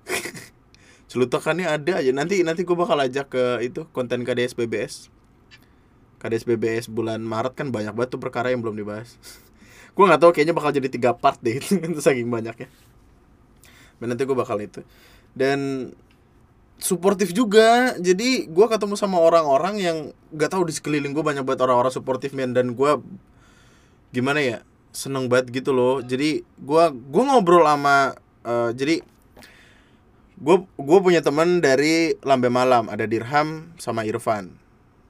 Celutukannya 1.11 1.71
ada 1.71 2.03
aja. 2.03 2.11
Nanti 2.11 2.43
nanti 2.43 2.67
gue 2.67 2.75
bakal 2.75 2.99
ajak 2.99 3.31
ke 3.31 3.45
itu 3.63 3.87
konten 3.95 4.27
KDS 4.27 4.59
BBS 4.59 5.13
KDS 6.23 6.47
BBS 6.47 6.87
bulan 6.87 7.19
Maret 7.19 7.59
kan 7.59 7.75
banyak 7.75 7.91
banget 7.99 8.15
tuh 8.15 8.23
perkara 8.23 8.55
yang 8.55 8.63
belum 8.63 8.79
dibahas. 8.79 9.19
Gue 9.99 10.09
nggak 10.09 10.23
tahu 10.23 10.31
kayaknya 10.33 10.55
bakal 10.57 10.71
jadi 10.71 10.89
tiga 10.89 11.11
part 11.19 11.37
deh. 11.43 11.59
Itu 11.59 11.77
itu 11.83 11.99
saking 12.01 12.31
banyaknya. 12.31 12.71
Dan 13.99 14.07
nanti 14.15 14.23
gue 14.25 14.33
bakal 14.33 14.57
itu. 14.63 14.87
Dan 15.35 15.91
suportif 16.83 17.31
juga. 17.31 17.95
Jadi 18.03 18.51
gue 18.51 18.67
ketemu 18.67 18.99
sama 18.99 19.23
orang-orang 19.23 19.79
yang 19.79 19.97
nggak 20.35 20.51
tahu 20.51 20.67
di 20.67 20.75
sekeliling 20.75 21.15
gue 21.15 21.23
banyak 21.23 21.47
banget 21.47 21.63
orang-orang 21.63 21.95
suportif 21.95 22.35
men. 22.35 22.51
Dan 22.51 22.75
gue 22.75 22.99
gimana 24.11 24.43
ya 24.43 24.59
seneng 24.91 25.31
banget 25.31 25.63
gitu 25.63 25.71
loh. 25.71 26.03
Jadi 26.03 26.43
gue 26.43 26.85
gue 26.91 27.23
ngobrol 27.23 27.63
sama 27.65 28.19
eh, 28.43 28.71
jadi 28.75 29.01
gue 30.43 30.57
gue 30.67 30.99
punya 30.99 31.23
teman 31.23 31.63
dari 31.63 32.19
Lambe 32.27 32.51
Malam. 32.51 32.91
Ada 32.91 33.07
Dirham 33.07 33.73
sama 33.79 34.03
Irfan. 34.03 34.59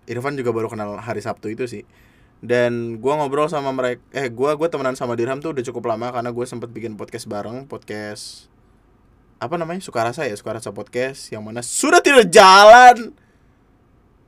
Irfan 0.04 0.36
juga 0.36 0.52
baru 0.52 0.68
kenal 0.68 1.00
hari 1.00 1.24
Sabtu 1.24 1.48
itu 1.48 1.64
sih. 1.64 1.88
Dan 2.42 3.00
gue 3.00 3.12
ngobrol 3.16 3.48
sama 3.48 3.72
mereka 3.72 4.02
eh 4.12 4.28
gue 4.28 4.50
gue 4.60 4.68
temenan 4.68 4.92
sama 4.92 5.16
Dirham 5.16 5.40
tuh 5.40 5.56
udah 5.56 5.64
cukup 5.64 5.88
lama 5.88 6.12
karena 6.12 6.28
gue 6.28 6.44
sempet 6.44 6.68
bikin 6.68 7.00
podcast 7.00 7.30
bareng 7.30 7.64
podcast 7.70 8.51
apa 9.42 9.58
namanya 9.58 9.82
Sukarasa 9.82 10.22
ya 10.22 10.38
Sukarasa 10.38 10.70
podcast 10.70 11.26
yang 11.34 11.42
mana 11.42 11.66
sudah 11.66 11.98
tidak 11.98 12.30
jalan. 12.30 13.10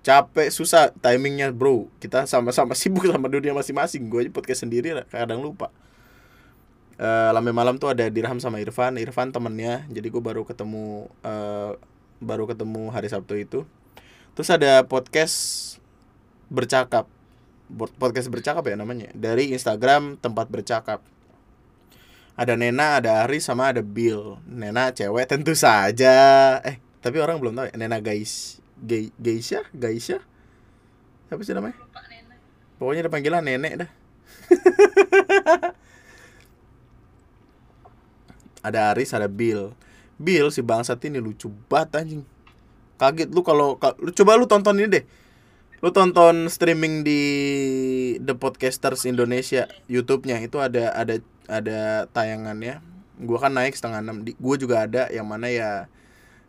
Capek 0.03 0.50
susah 0.50 0.90
timingnya 0.90 1.55
bro. 1.55 1.87
Kita 2.03 2.27
sama-sama 2.27 2.74
sibuk 2.81 3.07
sama 3.07 3.31
dunia 3.31 3.55
masing-masing. 3.55 4.11
Gue 4.11 4.27
aja 4.27 4.31
podcast 4.35 4.66
sendiri 4.66 4.90
kadang 5.07 5.38
lupa. 5.38 5.70
Eh 6.98 7.31
Lambe 7.31 7.55
malam 7.55 7.79
tuh 7.79 7.94
ada 7.94 8.11
Dirham 8.11 8.42
sama 8.42 8.59
Irfan. 8.59 8.98
Irfan 8.98 9.31
temennya. 9.31 9.87
Jadi 9.87 10.11
gue 10.11 10.22
baru 10.22 10.42
ketemu 10.42 11.07
eh, 11.22 11.79
baru 12.18 12.50
ketemu 12.50 12.90
hari 12.90 13.07
Sabtu 13.07 13.38
itu. 13.38 13.62
Terus 14.35 14.50
ada 14.50 14.83
podcast 14.83 15.79
bercakap. 16.50 17.07
Podcast 17.72 18.29
bercakap 18.29 18.66
ya 18.66 18.74
namanya. 18.74 19.09
Dari 19.14 19.55
Instagram 19.55 20.18
tempat 20.20 20.50
bercakap 20.50 21.00
ada 22.35 22.55
Nena 22.59 22.99
ada 22.99 23.23
Ari 23.23 23.38
sama 23.38 23.70
ada 23.70 23.83
Bill. 23.83 24.38
Nena 24.47 24.90
cewek 24.90 25.31
tentu 25.31 25.55
saja. 25.55 26.59
Eh 26.66 26.79
tapi 26.99 27.20
orang 27.23 27.38
belum 27.38 27.55
tahu 27.55 27.66
ya 27.70 27.75
Nena 27.79 27.99
guys 28.01 28.59
Gay 28.79 29.14
Gaisha? 29.16 29.62
Gaisha? 29.70 30.18
Apa 31.31 31.40
sih 31.42 31.55
namanya? 31.55 31.79
Lupa 31.79 32.03
nenek 32.11 32.38
pokoknya 32.77 33.01
ada 33.07 33.12
panggilan 33.12 33.42
nenek 33.44 33.75
dah. 33.87 33.90
Ada 38.64 38.97
Aris 38.97 39.12
ada 39.12 39.29
Bill. 39.29 39.77
Bill 40.16 40.49
si 40.49 40.64
bangsat 40.64 40.97
ini 41.05 41.20
lucu 41.20 41.53
banget 41.68 42.01
anjing. 42.01 42.23
Kaget 42.97 43.29
lu 43.29 43.44
kalau 43.44 43.77
ka- 43.77 43.97
lu 44.01 44.09
coba 44.09 44.40
lu 44.40 44.49
tonton 44.49 44.81
ini 44.81 44.88
deh. 44.88 45.05
Lu 45.85 45.92
tonton 45.92 46.49
streaming 46.49 47.05
di 47.05 47.20
The 48.25 48.33
Podcasters 48.40 49.05
Indonesia 49.05 49.68
YouTube-nya. 49.85 50.40
Itu 50.40 50.64
ada 50.64 50.97
ada 50.97 51.20
ada 51.46 52.09
tayangannya. 52.11 52.80
Gua 53.22 53.38
kan 53.38 53.54
naik 53.54 53.76
setengah 53.78 54.00
enam. 54.02 54.24
Gua 54.40 54.57
juga 54.59 54.85
ada 54.85 55.09
yang 55.12 55.26
mana 55.28 55.48
ya 55.50 55.87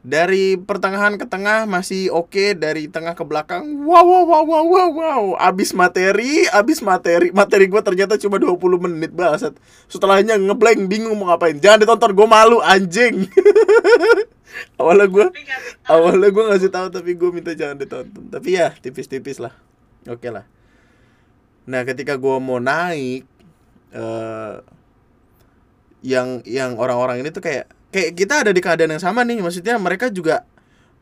dari 0.06 0.54
pertengahan 0.54 1.18
ke 1.18 1.26
tengah 1.26 1.66
masih 1.66 2.14
oke 2.14 2.54
dari 2.54 2.86
tengah 2.86 3.18
ke 3.18 3.26
belakang 3.26 3.66
wow 3.90 4.06
wow 4.06 4.24
wow 4.30 4.44
wow 4.46 4.66
wow 4.70 4.90
wow. 4.94 5.24
Abis 5.42 5.74
materi 5.74 6.46
abis 6.54 6.86
materi. 6.86 7.34
Materi 7.34 7.66
gue 7.66 7.82
ternyata 7.82 8.14
cuma 8.22 8.38
20 8.38 8.86
menit 8.86 9.12
bangsat. 9.12 9.58
Setelahnya 9.90 10.38
ngeblank 10.38 10.86
bingung 10.86 11.18
mau 11.18 11.34
ngapain. 11.34 11.58
Jangan 11.58 11.82
ditonton 11.82 12.14
gue 12.14 12.28
malu 12.30 12.62
anjing. 12.62 13.26
Awalnya 14.80 15.12
gue 15.12 15.26
awalnya 15.84 16.30
gue 16.32 16.44
ngasih 16.48 16.72
tahu 16.72 16.88
tapi 16.88 17.18
gue 17.18 17.30
minta 17.34 17.52
jangan 17.58 17.76
ditonton. 17.82 18.30
Tapi 18.30 18.50
ya 18.62 18.78
tipis-tipis 18.78 19.42
lah. 19.42 19.58
Oke 20.06 20.30
lah. 20.30 20.46
Nah 21.66 21.82
ketika 21.82 22.16
gue 22.16 22.38
mau 22.38 22.62
naik 22.62 23.26
eh 23.90 24.54
yang 26.06 26.46
yang 26.46 26.78
orang-orang 26.78 27.26
ini 27.26 27.34
tuh 27.34 27.42
kayak 27.42 27.66
kayak 27.90 28.14
kita 28.14 28.46
ada 28.46 28.52
di 28.54 28.62
keadaan 28.62 28.94
yang 28.94 29.02
sama 29.02 29.26
nih. 29.26 29.42
Maksudnya 29.42 29.82
mereka 29.82 30.14
juga 30.14 30.46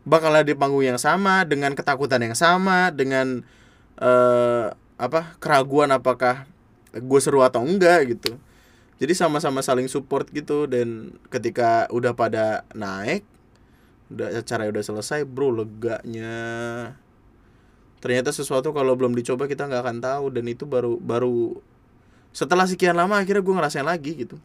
bakal 0.08 0.32
ada 0.32 0.48
di 0.48 0.56
panggung 0.56 0.88
yang 0.88 0.96
sama 0.96 1.44
dengan 1.44 1.76
ketakutan 1.76 2.24
yang 2.24 2.38
sama 2.39 2.88
dengan 2.96 3.44
eh 4.00 4.72
apa 4.96 5.36
keraguan 5.44 5.92
apakah 5.92 6.48
gue 6.96 7.20
seru 7.20 7.44
atau 7.44 7.60
enggak 7.68 8.16
gitu. 8.16 8.39
Jadi 9.04 9.12
sama-sama 9.12 9.60
saling 9.60 9.92
support 9.92 10.32
gitu 10.32 10.63
dan 10.63 11.12
ketika 11.28 11.92
udah 11.92 12.16
pada 12.16 12.63
naik 12.72 13.28
udah 14.08 14.39
acara 14.39 14.72
udah 14.72 14.84
selesai 14.86 15.28
bro 15.28 15.52
leganya. 15.52 16.32
Ternyata 18.00 18.32
sesuatu 18.32 18.72
kalau 18.72 18.96
belum 18.96 19.12
dicoba 19.12 19.52
kita 19.52 19.68
nggak 19.68 19.84
akan 19.84 19.98
tahu 20.00 20.26
dan 20.32 20.46
itu 20.48 20.63
baru 20.63 20.96
baru 21.00 21.60
setelah 22.32 22.63
sekian 22.63 22.96
lama 22.96 23.20
akhirnya 23.20 23.44
gue 23.44 23.56
ngerasain 23.56 23.86
lagi 23.86 24.26
gitu 24.26 24.39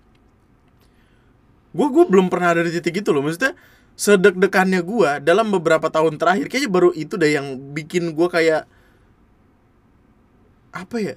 gue 1.74 1.86
gue 1.92 2.04
belum 2.08 2.32
pernah 2.32 2.56
ada 2.56 2.62
di 2.64 2.72
titik 2.72 3.00
itu 3.04 3.10
loh. 3.12 3.22
Maksudnya 3.24 3.52
sedek-dekannya 3.98 4.80
gue 4.82 5.10
dalam 5.26 5.50
beberapa 5.50 5.90
tahun 5.90 6.16
terakhir 6.16 6.46
kayaknya 6.46 6.70
baru 6.70 6.90
itu 6.94 7.18
deh 7.18 7.34
yang 7.34 7.58
bikin 7.74 8.14
gue 8.14 8.28
kayak 8.30 8.64
apa 10.72 10.96
ya? 11.00 11.16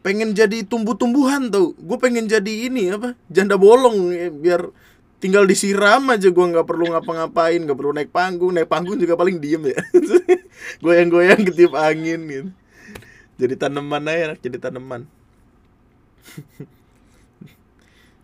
Pengen 0.00 0.32
jadi 0.32 0.64
tumbuh-tumbuhan 0.64 1.52
tuh 1.52 1.76
gue 1.76 1.98
pengen 2.00 2.24
jadi 2.24 2.72
ini 2.72 2.88
apa 2.96 3.12
janda 3.28 3.60
bolong 3.60 4.10
ya, 4.16 4.28
biar 4.32 4.60
tinggal 5.20 5.44
disiram 5.44 6.08
aja. 6.08 6.28
Gue 6.32 6.46
nggak 6.48 6.66
perlu 6.66 6.90
ngapa-ngapain 6.96 7.60
nggak 7.60 7.78
perlu 7.78 7.92
naik 7.92 8.10
panggung. 8.10 8.56
Naik 8.56 8.68
panggung 8.68 8.96
juga 8.96 9.14
paling 9.20 9.36
diem 9.38 9.70
ya. 9.70 9.78
Goyang-goyang 10.84 11.44
ketiup 11.44 11.76
angin 11.76 12.20
gitu. 12.28 12.50
Jadi 13.40 13.54
tanaman 13.56 14.04
aja 14.04 14.36
jadi 14.36 14.60
tanaman 14.60 15.08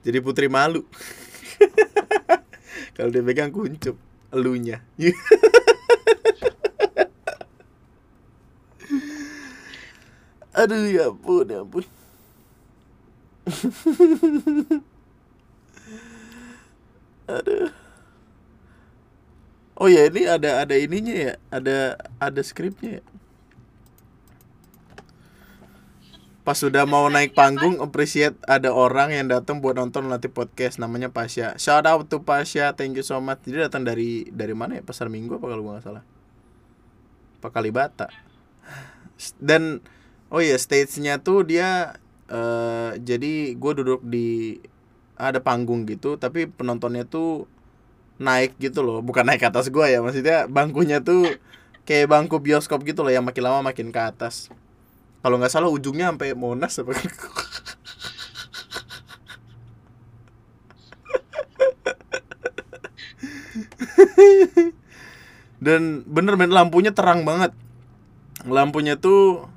jadi 0.07 0.23
putri 0.23 0.47
malu. 0.47 0.87
Kalau 2.95 3.11
dia 3.11 3.27
pegang 3.27 3.51
kuncup 3.51 3.99
elunya. 4.31 4.79
Aduh 10.55 10.87
ya 10.87 11.11
ampun 11.11 11.51
ya 11.51 11.67
ampun. 11.67 11.83
Aduh. 17.27 17.75
Oh 19.77 19.91
ya 19.91 20.07
ini 20.07 20.31
ada 20.31 20.63
ada 20.63 20.79
ininya 20.79 21.13
ya? 21.13 21.37
Ada 21.51 21.99
ada 22.23 22.41
skripnya 22.47 23.03
ya 23.03 23.05
pas 26.47 26.55
sudah 26.55 26.87
mau 26.87 27.11
naik 27.11 27.35
panggung 27.35 27.83
appreciate 27.83 28.39
ada 28.47 28.71
orang 28.71 29.11
yang 29.11 29.27
datang 29.27 29.59
buat 29.59 29.75
nonton 29.75 30.07
latih 30.07 30.31
podcast. 30.31 30.79
Namanya 30.79 31.11
Pasya. 31.11 31.59
Shout 31.59 31.91
out 31.91 32.07
to 32.07 32.23
Pasya. 32.23 32.71
Thank 32.79 32.95
you 32.95 33.03
so 33.03 33.19
much. 33.19 33.43
Dia 33.43 33.67
datang 33.67 33.83
dari 33.83 34.31
dari 34.31 34.55
mana 34.55 34.79
ya? 34.79 34.87
Pasar 34.87 35.11
minggu 35.11 35.43
apa 35.43 35.47
kalau 35.51 35.67
gua 35.67 35.73
nggak 35.75 35.91
salah? 35.91 36.07
Apa 37.43 37.51
Kalibata? 37.51 38.07
Dan 39.43 39.83
oh 40.31 40.39
iya 40.39 40.55
stage-nya 40.55 41.19
tuh 41.19 41.43
dia 41.43 41.99
eh 42.27 42.95
jadi 43.03 43.55
gue 43.55 43.73
duduk 43.83 44.03
di 44.03 44.59
ada 45.15 45.39
panggung 45.39 45.87
gitu 45.87 46.19
tapi 46.19 46.47
penontonnya 46.47 47.03
tuh 47.11 47.51
naik 48.23 48.55
gitu 48.63 48.87
loh. 48.87 49.03
Bukan 49.03 49.27
naik 49.27 49.43
ke 49.43 49.51
atas 49.51 49.67
gua 49.67 49.91
ya 49.91 49.99
maksudnya 49.99 50.47
bangkunya 50.47 51.03
tuh 51.03 51.27
kayak 51.91 52.07
bangku 52.07 52.39
bioskop 52.39 52.87
gitu 52.87 53.03
loh 53.03 53.11
yang 53.11 53.27
makin 53.27 53.43
lama 53.43 53.67
makin 53.75 53.91
ke 53.91 53.99
atas 53.99 54.47
kalau 55.27 55.43
nggak 55.43 55.51
salah 55.51 55.67
ujungnya 55.67 56.15
sampai 56.15 56.39
Monas 56.39 56.79
apa 56.79 56.95
dan 65.67 66.07
bener 66.07 66.39
bener 66.39 66.55
lampunya 66.55 66.95
terang 66.95 67.27
banget. 67.27 67.51
Lampunya 68.47 68.95
tuh 68.95 69.51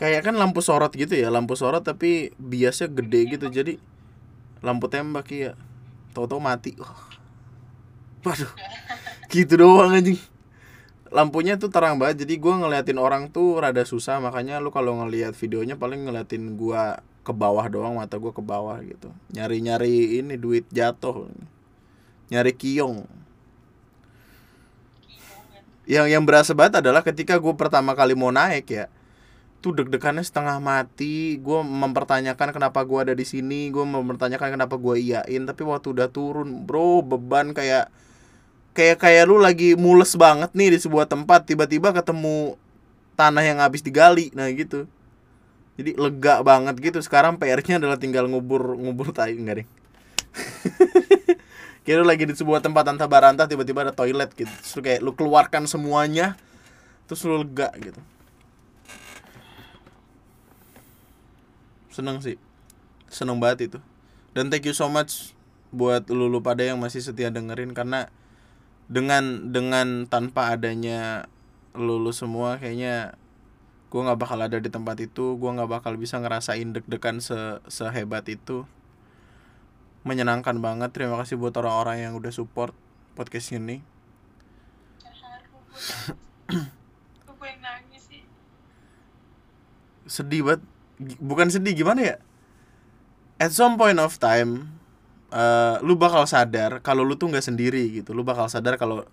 kayak 0.00 0.24
kan 0.24 0.40
lampu 0.40 0.64
sorot 0.64 0.88
gitu 0.96 1.12
ya 1.12 1.28
lampu 1.28 1.52
sorot 1.52 1.84
tapi 1.84 2.32
biasnya 2.40 2.88
gede 2.88 3.36
gitu. 3.36 3.52
Jadi 3.52 3.76
lampu 4.64 4.88
tembak 4.88 5.28
iya. 5.36 5.52
Tahu-tahu 6.16 6.40
mati. 6.40 6.72
Wah. 6.80 6.96
waduh. 8.24 8.48
Gitu 9.28 9.60
doang 9.60 9.92
anjing 9.92 10.16
lampunya 11.16 11.56
tuh 11.56 11.72
terang 11.72 11.96
banget. 11.96 12.28
Jadi 12.28 12.36
gua 12.36 12.60
ngeliatin 12.60 13.00
orang 13.00 13.32
tuh 13.32 13.56
rada 13.56 13.88
susah. 13.88 14.20
Makanya 14.20 14.60
lu 14.60 14.68
kalau 14.68 15.00
ngeliat 15.00 15.32
videonya 15.32 15.80
paling 15.80 16.04
ngeliatin 16.04 16.60
gua 16.60 17.00
ke 17.24 17.32
bawah 17.32 17.64
doang 17.72 17.96
mata 17.96 18.20
gua 18.20 18.36
ke 18.36 18.44
bawah 18.44 18.76
gitu. 18.84 19.08
Nyari 19.32 19.64
nyari 19.64 20.20
ini 20.20 20.36
duit 20.36 20.68
jatuh. 20.68 21.32
Nyari 22.28 22.52
kiong. 22.52 23.08
Yang 25.88 26.06
yang 26.12 26.24
berasa 26.28 26.52
banget 26.52 26.82
adalah 26.82 27.06
ketika 27.06 27.38
gue 27.38 27.54
pertama 27.54 27.94
kali 27.94 28.18
mau 28.18 28.34
naik 28.34 28.66
ya 28.74 28.90
tuh 29.66 29.74
deg-degannya 29.82 30.22
setengah 30.22 30.62
mati. 30.62 31.38
Gue 31.42 31.62
mempertanyakan 31.66 32.54
kenapa 32.54 32.86
gue 32.86 32.98
ada 33.02 33.14
di 33.18 33.26
sini. 33.26 33.70
Gue 33.74 33.82
mempertanyakan 33.82 34.54
kenapa 34.54 34.78
gue 34.78 34.94
iyain. 35.02 35.42
Tapi 35.42 35.62
waktu 35.66 35.90
udah 35.90 36.08
turun 36.10 36.62
bro 36.62 37.02
beban 37.02 37.50
kayak 37.50 37.90
kayak 38.76 39.00
kayak 39.00 39.24
lu 39.24 39.40
lagi 39.40 39.72
mules 39.72 40.12
banget 40.20 40.52
nih 40.52 40.76
di 40.76 40.78
sebuah 40.78 41.08
tempat 41.08 41.48
tiba-tiba 41.48 41.96
ketemu 41.96 42.60
tanah 43.16 43.40
yang 43.40 43.58
habis 43.64 43.80
digali 43.80 44.28
nah 44.36 44.44
gitu 44.52 44.84
jadi 45.80 45.96
lega 45.96 46.44
banget 46.44 46.76
gitu 46.80 47.00
sekarang 47.00 47.40
PR-nya 47.40 47.80
adalah 47.80 47.96
tinggal 47.96 48.28
ngubur 48.28 48.76
ngubur 48.76 49.16
tai 49.16 49.32
enggak 49.32 49.64
deh 49.64 49.68
Kayak 51.86 52.02
lu 52.02 52.06
lagi 52.10 52.24
di 52.26 52.34
sebuah 52.34 52.58
tempat 52.58 52.82
antah 52.90 53.06
barantah 53.06 53.46
tiba-tiba 53.46 53.86
ada 53.86 53.94
toilet 53.94 54.34
gitu. 54.34 54.50
Terus 54.50 54.74
lu 54.74 54.82
kayak 54.82 55.00
lu 55.06 55.14
keluarkan 55.14 55.70
semuanya 55.70 56.34
terus 57.06 57.22
lu 57.22 57.46
lega 57.46 57.70
gitu. 57.78 58.02
Seneng 61.94 62.18
sih. 62.18 62.42
Seneng 63.06 63.38
banget 63.38 63.70
itu. 63.70 63.78
Dan 64.34 64.50
thank 64.50 64.66
you 64.66 64.74
so 64.74 64.90
much 64.90 65.30
buat 65.70 66.10
lu 66.10 66.26
lu 66.26 66.42
pada 66.42 66.66
yang 66.66 66.82
masih 66.82 66.98
setia 66.98 67.30
dengerin 67.30 67.70
karena 67.70 68.10
dengan 68.86 69.50
dengan 69.50 70.06
tanpa 70.06 70.54
adanya 70.54 71.26
lu 71.74 71.98
lu 71.98 72.14
semua 72.14 72.56
kayaknya 72.56 73.18
gua 73.90 74.10
nggak 74.12 74.20
bakal 74.22 74.38
ada 74.42 74.58
di 74.58 74.70
tempat 74.70 74.96
itu. 75.02 75.34
Gua 75.38 75.54
nggak 75.54 75.70
bakal 75.70 75.98
bisa 75.98 76.18
ngerasain 76.22 76.72
deg-degan 76.74 77.18
se 77.22 77.58
sehebat 77.66 78.26
itu. 78.30 78.66
Menyenangkan 80.06 80.62
banget. 80.62 80.94
Terima 80.94 81.18
kasih 81.18 81.34
buat 81.38 81.54
orang-orang 81.58 82.06
yang 82.06 82.12
udah 82.14 82.30
support 82.30 82.74
podcast 83.18 83.50
ini. 83.54 83.82
Gue. 86.46 86.62
gue 87.26 87.50
sedih 90.06 90.46
banget. 90.46 90.62
Bukan 91.18 91.48
sedih 91.50 91.74
gimana 91.74 92.00
ya? 92.00 92.16
At 93.36 93.52
some 93.52 93.76
point 93.76 94.00
of 94.00 94.16
time 94.16 94.75
eh, 95.32 95.76
lu 95.82 95.94
bakal 95.98 96.24
sadar 96.28 96.82
kalau 96.82 97.02
lu 97.06 97.14
tuh 97.18 97.30
nggak 97.30 97.44
sendiri 97.44 98.02
gitu. 98.02 98.12
Lu 98.14 98.22
bakal 98.26 98.46
sadar 98.50 98.76
kalau 98.76 99.06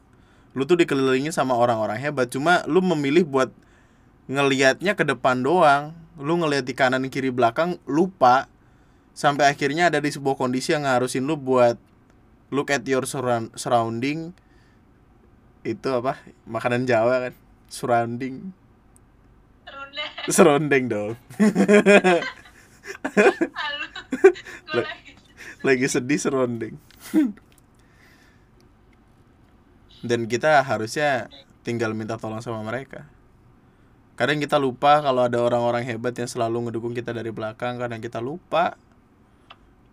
lu 0.54 0.64
tuh 0.68 0.78
dikelilingi 0.78 1.34
sama 1.34 1.58
orang-orang 1.58 1.98
hebat. 2.02 2.30
Cuma 2.30 2.62
lu 2.70 2.82
memilih 2.82 3.26
buat 3.26 3.50
ngelihatnya 4.30 4.94
ke 4.98 5.04
depan 5.06 5.42
doang. 5.42 5.94
Lu 6.18 6.38
ngelihat 6.38 6.66
di 6.66 6.74
kanan 6.78 7.06
kiri 7.10 7.34
belakang 7.34 7.82
lupa. 7.90 8.48
Sampai 9.14 9.50
akhirnya 9.50 9.94
ada 9.94 10.02
di 10.02 10.10
sebuah 10.10 10.34
kondisi 10.38 10.74
yang 10.74 10.90
ngarusin 10.90 11.26
lu 11.26 11.38
buat 11.38 11.78
look 12.50 12.74
at 12.74 12.82
your 12.86 13.06
surround- 13.06 13.54
surrounding. 13.54 14.34
Itu 15.62 15.90
apa? 16.02 16.18
Makanan 16.50 16.90
Jawa 16.90 17.30
kan? 17.30 17.34
Surrounding. 17.70 18.54
Runda. 19.64 20.06
surrounding 20.30 20.84
dong 20.92 21.16
lagi. 25.64 25.88
sedih 25.88 26.20
surrounding. 26.20 26.76
Dan 30.04 30.28
kita 30.28 30.60
harusnya 30.68 31.32
tinggal 31.64 31.96
minta 31.96 32.20
tolong 32.20 32.44
sama 32.44 32.60
mereka. 32.62 33.08
Kadang 34.14 34.38
kita 34.38 34.60
lupa 34.62 35.02
kalau 35.02 35.26
ada 35.26 35.42
orang-orang 35.42 35.88
hebat 35.88 36.14
yang 36.14 36.30
selalu 36.30 36.70
ngedukung 36.70 36.94
kita 36.94 37.16
dari 37.16 37.32
belakang. 37.32 37.80
Kadang 37.80 38.04
kita 38.04 38.20
lupa 38.20 38.76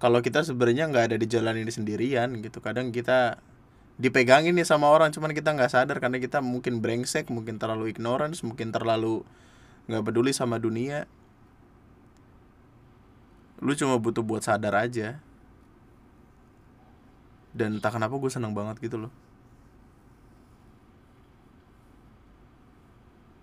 kalau 0.03 0.21
kita 0.21 0.43
sebenarnya 0.45 0.91
nggak 0.91 1.15
ada 1.15 1.17
di 1.17 1.27
jalan 1.31 1.63
ini 1.63 1.71
sendirian 1.73 2.29
gitu. 2.43 2.59
Kadang 2.61 2.91
kita 2.91 3.41
dipegangin 4.03 4.57
nih 4.59 4.67
sama 4.67 4.91
orang 4.91 5.15
cuman 5.15 5.31
kita 5.37 5.53
nggak 5.53 5.71
sadar 5.71 6.01
karena 6.01 6.17
kita 6.17 6.41
mungkin 6.41 6.81
brengsek 6.81 7.29
mungkin 7.29 7.61
terlalu 7.61 7.93
ignorance 7.93 8.41
mungkin 8.41 8.73
terlalu 8.73 9.23
nggak 9.87 10.03
peduli 10.05 10.35
sama 10.35 10.59
dunia. 10.59 11.07
Lu 13.63 13.73
cuma 13.79 13.97
butuh 13.97 14.27
buat 14.27 14.43
sadar 14.43 14.75
aja 14.75 15.21
dan 17.57 17.79
entah 17.79 17.91
kenapa 17.91 18.15
gue 18.17 18.31
seneng 18.31 18.55
banget 18.55 18.79
gitu 18.83 18.97
loh. 19.07 19.13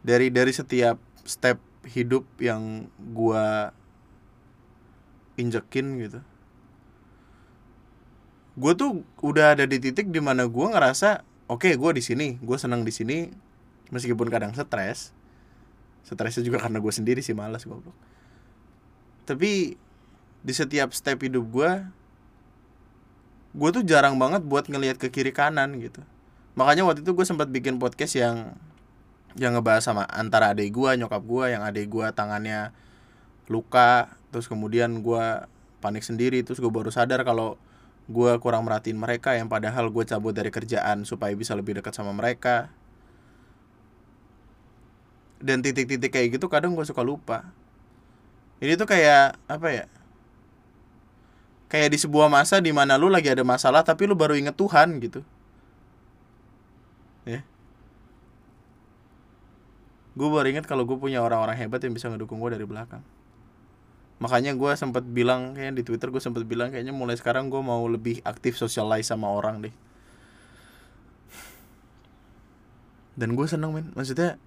Dari 0.04 0.32
dari 0.32 0.52
setiap 0.56 1.00
step 1.28 1.60
hidup 1.88 2.24
yang 2.40 2.88
gua 3.12 3.76
injekin 5.38 6.02
gitu 6.02 6.20
gue 8.58 8.74
tuh 8.74 9.06
udah 9.22 9.54
ada 9.54 9.70
di 9.70 9.78
titik 9.78 10.10
di 10.10 10.18
mana 10.18 10.50
gua 10.50 10.74
ngerasa 10.74 11.22
oke 11.46 11.78
gue 11.78 11.92
di 11.94 12.02
sini 12.02 12.28
gue 12.42 12.58
senang 12.58 12.82
di 12.82 12.92
sini. 12.92 13.30
Meskipun 13.88 14.28
kadang 14.28 14.52
stres 14.52 15.16
stresnya 16.04 16.44
juga 16.44 16.60
karena 16.60 16.84
gue 16.84 16.92
sendiri 16.92 17.24
sih 17.24 17.32
malas 17.38 17.64
goblok. 17.64 17.96
Tapi 19.24 19.80
di 20.44 20.54
setiap 20.54 20.92
step 20.92 21.24
hidup 21.24 21.46
gua 21.48 21.88
gue 23.58 23.70
tuh 23.74 23.82
jarang 23.82 24.22
banget 24.22 24.46
buat 24.46 24.70
ngelihat 24.70 25.02
ke 25.02 25.10
kiri 25.10 25.34
kanan 25.34 25.82
gitu. 25.82 26.06
Makanya 26.54 26.86
waktu 26.86 27.02
itu 27.02 27.12
gue 27.18 27.26
sempat 27.26 27.50
bikin 27.50 27.82
podcast 27.82 28.14
yang 28.14 28.54
yang 29.38 29.54
ngebahas 29.54 29.86
sama 29.86 30.04
antara 30.10 30.52
adik 30.52 30.74
gua 30.74 30.98
nyokap 30.98 31.22
gua 31.22 31.54
yang 31.54 31.62
adik 31.62 31.88
gua 31.94 32.10
tangannya 32.10 32.74
luka 33.48 34.18
terus 34.34 34.50
kemudian 34.50 35.06
gua 35.06 35.46
panik 35.78 36.02
sendiri 36.02 36.42
terus 36.42 36.58
gue 36.58 36.74
baru 36.74 36.90
sadar 36.90 37.22
kalau 37.22 37.56
gua 38.10 38.42
kurang 38.42 38.66
merhatiin 38.66 38.98
mereka 38.98 39.38
yang 39.38 39.46
padahal 39.46 39.94
gue 39.94 40.04
cabut 40.10 40.34
dari 40.34 40.50
kerjaan 40.50 41.06
supaya 41.06 41.32
bisa 41.38 41.54
lebih 41.54 41.78
dekat 41.80 41.94
sama 41.94 42.12
mereka. 42.18 42.74
Dan 45.38 45.62
titik-titik 45.62 46.10
kayak 46.10 46.42
gitu 46.42 46.50
kadang 46.50 46.74
gue 46.74 46.82
suka 46.82 47.06
lupa. 47.06 47.46
Ini 48.58 48.74
tuh 48.74 48.90
kayak 48.90 49.38
apa 49.46 49.68
ya 49.70 49.86
kayak 51.68 51.92
di 51.92 52.00
sebuah 52.00 52.32
masa 52.32 52.64
di 52.64 52.72
mana 52.72 52.96
lu 52.96 53.12
lagi 53.12 53.28
ada 53.28 53.44
masalah 53.44 53.84
tapi 53.84 54.08
lu 54.08 54.16
baru 54.16 54.36
inget 54.36 54.56
Tuhan 54.56 55.00
gitu. 55.04 55.22
Ya. 57.28 57.44
Gue 60.16 60.28
baru 60.32 60.48
inget 60.50 60.66
kalau 60.66 60.88
gue 60.88 60.98
punya 60.98 61.20
orang-orang 61.22 61.60
hebat 61.60 61.84
yang 61.84 61.94
bisa 61.94 62.08
ngedukung 62.08 62.40
gue 62.40 62.56
dari 62.56 62.64
belakang. 62.64 63.04
Makanya 64.18 64.58
gue 64.58 64.72
sempat 64.74 65.06
bilang 65.06 65.54
kayak 65.54 65.78
di 65.78 65.84
twitter 65.86 66.10
gue 66.10 66.24
sempat 66.24 66.42
bilang 66.48 66.74
kayaknya 66.74 66.96
mulai 66.96 67.14
sekarang 67.14 67.54
gue 67.54 67.62
mau 67.62 67.86
lebih 67.86 68.26
aktif 68.26 68.58
socialize 68.58 69.06
sama 69.06 69.30
orang 69.30 69.70
deh. 69.70 69.76
Dan 73.14 73.38
gue 73.38 73.46
seneng 73.46 73.74
men. 73.76 73.94
Maksudnya 73.94 74.42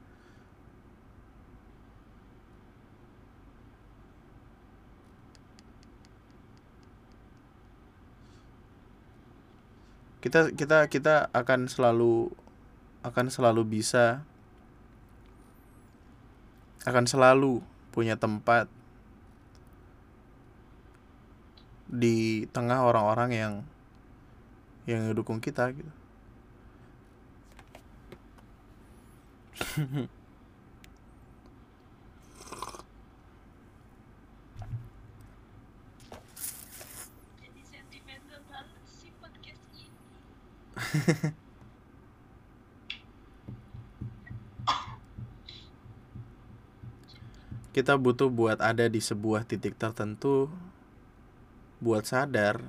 kita 10.20 10.52
kita 10.52 10.88
kita 10.92 11.32
akan 11.32 11.64
selalu 11.64 12.28
akan 13.00 13.26
selalu 13.32 13.64
bisa 13.64 14.20
akan 16.84 17.04
selalu 17.08 17.64
punya 17.92 18.16
tempat 18.20 18.68
di 21.90 22.46
tengah 22.54 22.86
orang-orang 22.86 23.30
yang 23.34 23.54
yang 24.86 25.08
ngedukung 25.10 25.42
kita 25.42 25.74
gitu. 25.74 25.92
Jadi 37.40 37.60
sentimental 37.66 38.40
banget 38.48 38.80
sih 38.88 39.10
podcast 39.20 39.60
ini. 39.74 39.90
Kita 47.70 47.94
butuh 47.94 48.26
buat 48.26 48.58
ada 48.58 48.90
di 48.90 48.98
sebuah 48.98 49.46
titik 49.46 49.78
tertentu 49.78 50.50
buat 51.80 52.02
sadar 52.04 52.60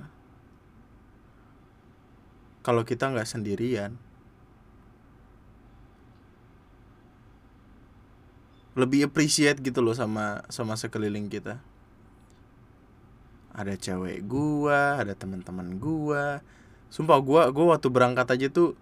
kalau 2.62 2.86
kita 2.86 3.10
nggak 3.10 3.26
sendirian. 3.26 3.98
Lebih 8.72 9.10
appreciate 9.10 9.60
gitu 9.60 9.84
loh 9.84 9.92
sama 9.92 10.46
sama 10.48 10.78
sekeliling 10.78 11.28
kita. 11.28 11.60
Ada 13.52 13.76
cewek 13.76 14.24
gua, 14.24 15.02
ada 15.02 15.12
teman-teman 15.12 15.76
gua. 15.76 16.40
Sumpah 16.92 17.16
gua 17.24 17.48
gua 17.48 17.72
waktu 17.72 17.88
berangkat 17.88 18.28
aja 18.36 18.46
tuh 18.52 18.76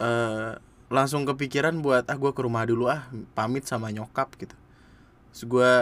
eh 0.00 0.56
langsung 0.92 1.26
kepikiran 1.26 1.80
buat 1.82 2.06
ah 2.06 2.14
gue 2.14 2.30
ke 2.30 2.40
rumah 2.44 2.62
dulu 2.62 2.86
ah 2.86 3.08
pamit 3.34 3.66
sama 3.66 3.90
nyokap 3.90 4.30
gitu. 4.38 4.54
Terus 5.32 5.44
gue 5.48 5.72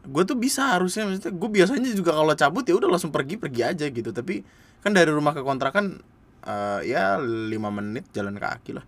gue 0.00 0.22
tuh 0.26 0.34
bisa 0.34 0.74
harusnya 0.74 1.06
maksudnya 1.06 1.30
gue 1.36 1.50
biasanya 1.52 1.90
juga 1.92 2.16
kalau 2.16 2.34
cabut 2.34 2.64
ya 2.66 2.74
udah 2.74 2.88
langsung 2.90 3.14
pergi 3.14 3.38
pergi 3.38 3.62
aja 3.62 3.86
gitu. 3.86 4.10
Tapi 4.10 4.42
kan 4.82 4.90
dari 4.90 5.12
rumah 5.12 5.36
ke 5.36 5.44
kontrakan 5.44 6.02
eh, 6.42 6.80
ya 6.88 7.20
lima 7.22 7.70
menit 7.70 8.10
jalan 8.10 8.34
kaki 8.40 8.74
lah. 8.74 8.86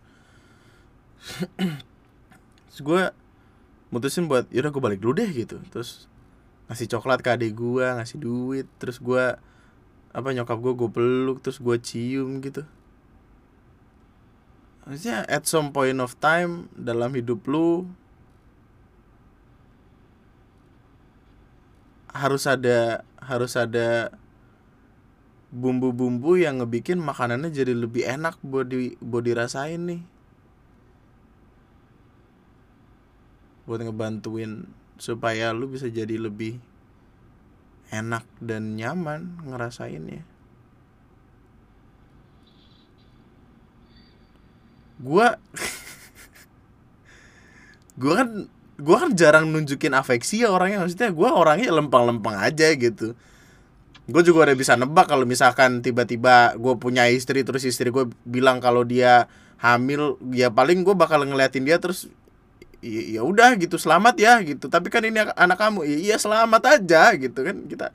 Terus 2.72 2.80
gue 2.82 3.02
mutusin 3.92 4.26
buat 4.26 4.50
yaudah 4.50 4.72
gue 4.72 4.82
balik 4.82 5.00
dulu 5.04 5.20
deh 5.20 5.30
gitu. 5.30 5.62
Terus 5.70 6.10
ngasih 6.72 6.90
coklat 6.96 7.22
ke 7.22 7.38
adik 7.38 7.54
gue 7.54 7.86
ngasih 7.86 8.18
duit. 8.18 8.66
Terus 8.82 8.98
gue 8.98 9.38
apa 10.12 10.28
nyokap 10.36 10.60
gue 10.60 10.72
gue 10.76 10.90
peluk 10.92 11.40
terus 11.40 11.56
gue 11.56 11.76
cium 11.80 12.44
gitu. 12.44 12.68
Maksudnya 14.84 15.24
at 15.30 15.48
some 15.48 15.72
point 15.72 15.96
of 16.04 16.18
time 16.20 16.68
dalam 16.76 17.16
hidup 17.16 17.46
lu 17.48 17.88
harus 22.12 22.44
ada 22.44 23.08
harus 23.24 23.56
ada 23.56 24.12
bumbu-bumbu 25.52 26.36
yang 26.40 26.60
ngebikin 26.60 27.00
makanannya 27.00 27.48
jadi 27.48 27.72
lebih 27.72 28.04
enak 28.04 28.36
buat 28.44 28.68
di 28.68 28.96
buat 29.00 29.24
dirasain 29.24 29.80
nih. 29.80 30.02
Buat 33.64 33.88
ngebantuin 33.88 34.68
supaya 35.00 35.56
lu 35.56 35.72
bisa 35.72 35.88
jadi 35.88 36.20
lebih 36.20 36.60
enak 37.93 38.24
dan 38.40 38.80
nyaman 38.80 39.45
ngerasainnya. 39.45 40.24
Gua 45.03 45.36
gua 48.01 48.24
kan 48.24 48.28
gua 48.80 48.97
kan 49.07 49.11
jarang 49.14 49.53
nunjukin 49.53 49.93
afeksi 49.93 50.43
ya 50.43 50.49
orangnya. 50.51 50.82
Maksudnya 50.82 51.12
gua 51.12 51.36
orangnya 51.36 51.68
lempeng-lempeng 51.70 52.40
aja 52.40 52.72
gitu. 52.74 53.12
Gue 54.03 54.18
juga 54.26 54.51
udah 54.51 54.57
bisa 54.59 54.74
nebak 54.74 55.07
kalau 55.07 55.22
misalkan 55.22 55.78
tiba-tiba 55.78 56.59
gue 56.59 56.74
punya 56.74 57.07
istri 57.07 57.47
terus 57.47 57.62
istri 57.62 57.95
gue 57.95 58.11
bilang 58.26 58.59
kalau 58.59 58.82
dia 58.82 59.30
hamil 59.62 60.18
ya 60.34 60.51
paling 60.51 60.82
gue 60.82 60.90
bakal 60.99 61.22
ngeliatin 61.22 61.62
dia 61.62 61.78
terus 61.78 62.11
"I- 62.11 62.21
ya 62.82 63.22
udah 63.22 63.54
gitu 63.56 63.78
selamat 63.78 64.14
ya 64.18 64.34
gitu. 64.42 64.66
Tapi 64.66 64.90
kan 64.90 65.02
ini 65.06 65.22
anak 65.22 65.58
kamu. 65.58 65.86
"I- 65.86 66.10
iya 66.10 66.16
selamat 66.18 66.62
aja 66.82 67.14
gitu 67.14 67.40
kan. 67.46 67.56
Kita 67.70 67.86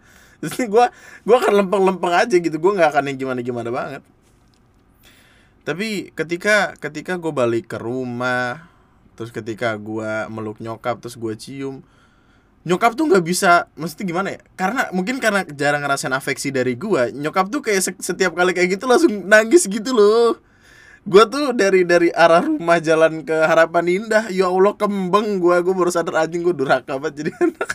gue 0.73 0.85
gue 1.27 1.35
akan 1.35 1.53
lempeng-lempeng 1.63 2.13
aja 2.15 2.35
gitu. 2.39 2.55
Gue 2.57 2.71
nggak 2.77 2.95
akan 2.95 3.03
yang 3.11 3.17
gimana-gimana 3.27 3.69
banget. 3.69 4.01
Tapi 5.67 6.15
ketika 6.15 6.79
ketika 6.79 7.19
gue 7.19 7.31
balik 7.35 7.67
ke 7.67 7.77
rumah 7.79 8.71
terus 9.19 9.33
ketika 9.33 9.75
gue 9.75 10.29
meluk 10.31 10.61
nyokap 10.61 11.01
terus 11.01 11.17
gue 11.17 11.33
cium 11.35 11.81
nyokap 12.67 12.93
tuh 12.95 13.07
nggak 13.07 13.23
bisa 13.25 13.67
mesti 13.75 14.03
gimana 14.07 14.35
ya? 14.35 14.41
Karena 14.55 14.87
mungkin 14.95 15.19
karena 15.19 15.43
jarang 15.47 15.83
ngerasain 15.83 16.11
afeksi 16.15 16.51
dari 16.55 16.75
gue 16.79 17.11
nyokap 17.15 17.51
tuh 17.51 17.59
kayak 17.63 17.81
se- 17.83 18.03
setiap 18.03 18.35
kali 18.35 18.55
kayak 18.55 18.79
gitu 18.79 18.87
langsung 18.87 19.11
nangis 19.27 19.67
gitu 19.67 19.91
loh 19.91 20.39
gue 21.07 21.23
tuh 21.31 21.55
dari 21.55 21.87
dari 21.87 22.11
arah 22.11 22.43
rumah 22.43 22.83
jalan 22.83 23.23
ke 23.23 23.33
harapan 23.33 23.85
indah. 23.87 24.27
Ya 24.27 24.51
allah 24.51 24.75
kembeng 24.75 25.39
gue 25.39 25.55
gue 25.63 25.73
baru 25.73 25.87
sadar 25.87 26.27
anjing 26.27 26.43
gue 26.43 26.51
durhaka 26.51 26.99
banget 26.99 27.23
jadi 27.23 27.31
anak. 27.47 27.69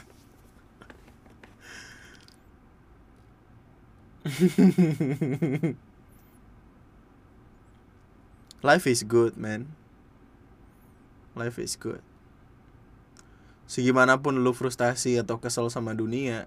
Life 8.63 8.87
is 8.87 9.03
good 9.03 9.35
man. 9.41 9.75
Life 11.35 11.57
is 11.59 11.75
good. 11.81 12.05
Segimanapun 13.67 14.45
lu 14.45 14.53
frustasi 14.53 15.17
atau 15.17 15.41
kesel 15.41 15.73
sama 15.73 15.97
dunia 15.97 16.47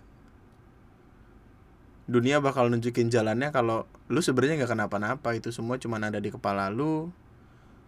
dunia 2.06 2.38
bakal 2.38 2.70
nunjukin 2.70 3.10
jalannya 3.10 3.50
kalau 3.50 3.90
lu 4.10 4.22
sebenarnya 4.22 4.64
nggak 4.64 4.74
kenapa-napa. 4.78 5.34
Itu 5.34 5.50
semua 5.50 5.82
cuma 5.82 5.98
ada 5.98 6.22
di 6.22 6.30
kepala 6.30 6.70
lu. 6.70 7.10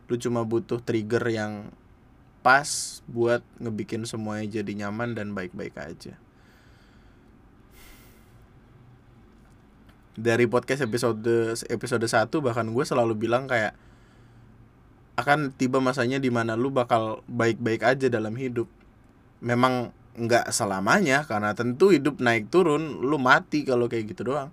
Lu 0.08 0.16
cuma 0.18 0.42
butuh 0.46 0.82
trigger 0.82 1.22
yang 1.30 1.70
pas 2.42 3.02
buat 3.06 3.44
ngebikin 3.60 4.08
semuanya 4.08 4.62
jadi 4.62 4.88
nyaman 4.88 5.14
dan 5.14 5.36
baik-baik 5.36 5.76
aja. 5.78 6.16
Dari 10.18 10.50
podcast 10.50 10.82
episode 10.82 11.22
episode 11.70 12.08
1 12.08 12.32
bahkan 12.42 12.66
gue 12.66 12.86
selalu 12.88 13.14
bilang 13.14 13.46
kayak 13.46 13.78
akan 15.18 15.54
tiba 15.54 15.78
masanya 15.82 16.18
di 16.18 16.30
mana 16.30 16.58
lu 16.58 16.74
bakal 16.74 17.22
baik-baik 17.30 17.86
aja 17.86 18.10
dalam 18.10 18.34
hidup. 18.34 18.70
Memang 19.42 19.94
nggak 20.18 20.50
selamanya 20.50 21.22
karena 21.30 21.54
tentu 21.54 21.94
hidup 21.94 22.18
naik 22.18 22.50
turun 22.50 23.06
lu 23.06 23.22
mati 23.22 23.62
kalau 23.62 23.86
kayak 23.86 24.18
gitu 24.18 24.34
doang. 24.34 24.50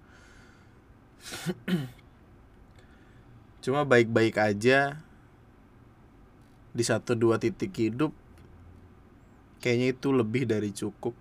Cuma 3.64 3.88
baik-baik 3.88 4.36
aja 4.36 5.00
di 6.76 6.84
satu 6.84 7.16
dua 7.16 7.40
titik 7.40 7.72
hidup 7.80 8.12
kayaknya 9.64 9.96
itu 9.96 10.12
lebih 10.12 10.44
dari 10.44 10.68
cukup. 10.68 11.16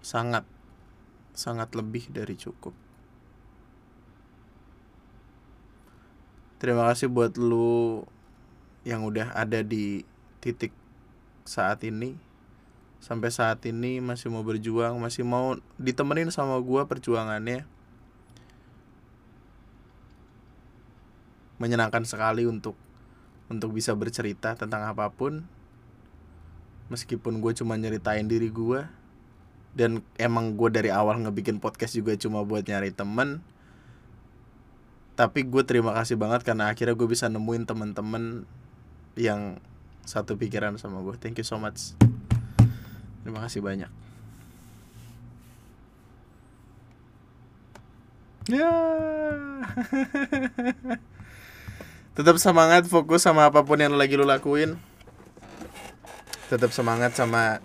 Sangat 0.00 0.48
sangat 1.36 1.76
lebih 1.76 2.08
dari 2.08 2.32
cukup. 2.32 2.72
Terima 6.56 6.88
kasih 6.88 7.12
buat 7.12 7.36
lu 7.36 8.08
yang 8.88 9.04
udah 9.04 9.36
ada 9.36 9.60
di 9.60 10.00
titik 10.40 10.72
saat 11.44 11.84
ini. 11.84 12.16
Sampai 13.04 13.28
saat 13.28 13.60
ini 13.68 14.00
masih 14.00 14.32
mau 14.32 14.40
berjuang 14.40 14.96
masih 14.96 15.28
mau 15.28 15.60
ditemenin 15.76 16.32
sama 16.32 16.56
gua 16.64 16.88
perjuangannya. 16.88 17.68
Menyenangkan 21.60 22.02
sekali 22.08 22.48
untuk 22.48 22.74
untuk 23.52 23.76
bisa 23.76 23.92
bercerita 23.92 24.56
tentang 24.56 24.88
apa 24.88 25.12
pun. 25.12 25.44
Meskipun 26.88 27.40
gue 27.40 27.52
cuma 27.56 27.80
nyeritain 27.80 28.28
diri 28.28 28.52
gua 28.52 28.92
dan 29.74 30.06
emang 30.16 30.54
gue 30.54 30.70
dari 30.70 30.88
awal 30.88 31.18
ngebikin 31.26 31.58
podcast 31.58 31.98
juga 31.98 32.14
cuma 32.14 32.46
buat 32.46 32.62
nyari 32.64 32.94
temen. 32.94 33.42
Tapi 35.14 35.46
gue 35.46 35.62
terima 35.66 35.94
kasih 35.94 36.18
banget 36.18 36.42
karena 36.46 36.70
akhirnya 36.70 36.94
gue 36.94 37.08
bisa 37.10 37.26
nemuin 37.30 37.66
temen-temen 37.66 38.46
yang 39.14 39.58
satu 40.04 40.36
pikiran 40.36 40.76
sama 40.76 41.00
gue 41.00 41.16
thank 41.16 41.40
you 41.40 41.46
so 41.46 41.56
much. 41.56 41.96
Terima 43.24 43.40
kasih 43.40 43.64
banyak. 43.64 43.88
Ya. 48.52 48.68
Tetap 52.16 52.36
semangat 52.36 52.84
fokus 52.84 53.24
sama 53.24 53.48
apa 53.48 53.64
pun 53.64 53.80
yang 53.80 53.96
lagi 53.96 54.20
lu 54.20 54.28
lakuin. 54.28 54.76
Tetap 56.52 56.68
semangat 56.76 57.16
sama 57.16 57.64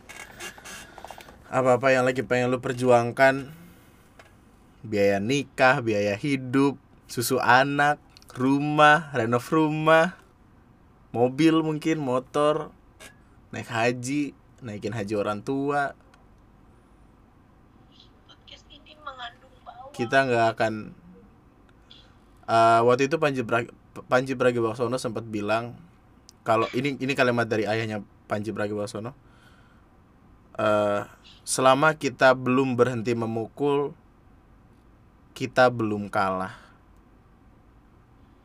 apa-apa 1.52 1.92
yang 1.92 2.08
lagi 2.08 2.24
pengen 2.24 2.56
lu 2.56 2.64
perjuangkan. 2.64 3.52
Biaya 4.80 5.20
nikah 5.20 5.84
biaya 5.84 6.16
hidup 6.16 6.80
susu 7.12 7.36
anak 7.44 8.00
rumah 8.32 9.12
renov 9.12 9.44
rumah 9.52 10.16
mobil 11.10 11.56
mungkin 11.66 11.98
motor 12.02 12.70
naik 13.50 13.70
haji 13.70 14.38
naikin 14.62 14.94
haji 14.94 15.14
orang 15.18 15.42
tua. 15.42 15.94
Kita 19.96 20.18
nggak 20.28 20.48
akan 20.56 20.74
Eh, 22.50 22.82
waktu 22.82 23.06
itu 23.06 23.22
Panji 23.22 23.46
Pra- 23.46 23.70
Panji 24.10 24.34
Pragiwaksono 24.34 24.98
sempat 24.98 25.22
bilang 25.22 25.78
kalau 26.42 26.66
ini 26.74 26.98
ini 26.98 27.14
kalimat 27.14 27.46
dari 27.46 27.70
ayahnya 27.70 28.02
Panji 28.26 28.50
Pragiwaksono 28.50 29.14
Eh, 30.60 31.02
selama 31.46 31.94
kita 31.96 32.34
belum 32.36 32.74
berhenti 32.76 33.14
memukul 33.16 33.94
kita 35.38 35.72
belum 35.72 36.12
kalah 36.12 36.52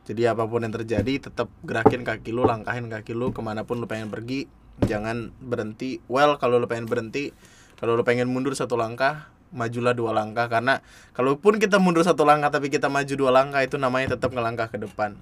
jadi 0.05 0.37
apa 0.37 0.45
pun 0.45 0.61
yang 0.61 0.73
terjadi 0.73 1.29
tetap 1.29 1.49
gerakin 1.65 2.05
kaki 2.05 2.29
lu 2.29 2.45
langkahin 2.45 2.93
kaki 2.93 3.17
lu 3.17 3.33
ke 3.33 3.41
mana 3.41 3.65
pun 3.65 3.81
lu 3.81 3.89
pengen 3.89 4.13
pergi 4.13 4.45
jangan 4.85 5.33
berhenti. 5.41 5.97
Well 6.05 6.37
kalau 6.37 6.61
lu 6.61 6.69
pengen 6.69 6.85
berhenti 6.85 7.33
kalau 7.81 7.97
lu 7.97 8.05
pengen 8.05 8.29
mundur 8.29 8.53
satu 8.53 8.77
langkah 8.77 9.33
majulah 9.49 9.97
dua 9.97 10.13
langkah. 10.13 10.45
Karena 10.45 10.85
kalaupun 11.17 11.57
kita 11.57 11.81
mundur 11.81 12.05
satu 12.05 12.21
langkah 12.21 12.53
tapi 12.53 12.69
kita 12.69 12.85
maju 12.85 13.13
dua 13.17 13.31
langkah 13.33 13.65
itu 13.65 13.81
namanya 13.81 14.13
tetap 14.13 14.29
ngelangkah 14.29 14.69
ke 14.69 14.77
depan. 14.77 15.17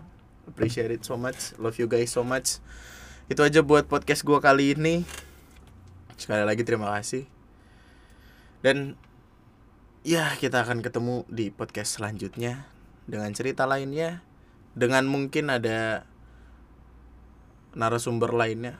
Appreciate 0.51 0.91
it 0.91 1.07
so 1.07 1.15
much. 1.15 1.55
Love 1.55 1.79
you 1.79 1.87
guys 1.87 2.11
so 2.11 2.27
much. 2.27 2.59
Itu 3.31 3.39
aja 3.39 3.63
buat 3.63 3.87
podcast 3.87 4.27
gua 4.27 4.43
kali 4.43 4.75
ini. 4.75 5.07
Sekali 6.19 6.43
lagi 6.43 6.67
terima 6.67 6.91
kasih. 6.99 7.23
Dan 8.59 8.99
ya 10.03 10.35
kita 10.35 10.67
akan 10.67 10.83
ketemu 10.83 11.23
di 11.31 11.47
podcast 11.55 11.95
selanjutnya 11.95 12.67
dengan 13.07 13.31
cerita 13.31 13.63
lainnya 13.63 14.32
dengan 14.73 15.05
mungkin 15.05 15.49
ada 15.53 16.05
narasumber 17.73 18.33
lainnya 18.33 18.77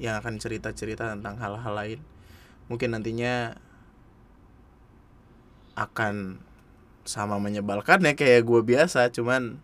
yang 0.00 0.20
akan 0.20 0.40
cerita-cerita 0.40 1.12
tentang 1.16 1.38
hal-hal 1.40 1.72
lain. 1.72 2.00
Mungkin 2.68 2.96
nantinya 2.96 3.56
akan 5.76 6.40
sama 7.04 7.36
menyebalkan 7.36 8.00
ya 8.00 8.16
kayak 8.16 8.48
gue 8.48 8.60
biasa 8.64 9.12
cuman 9.12 9.60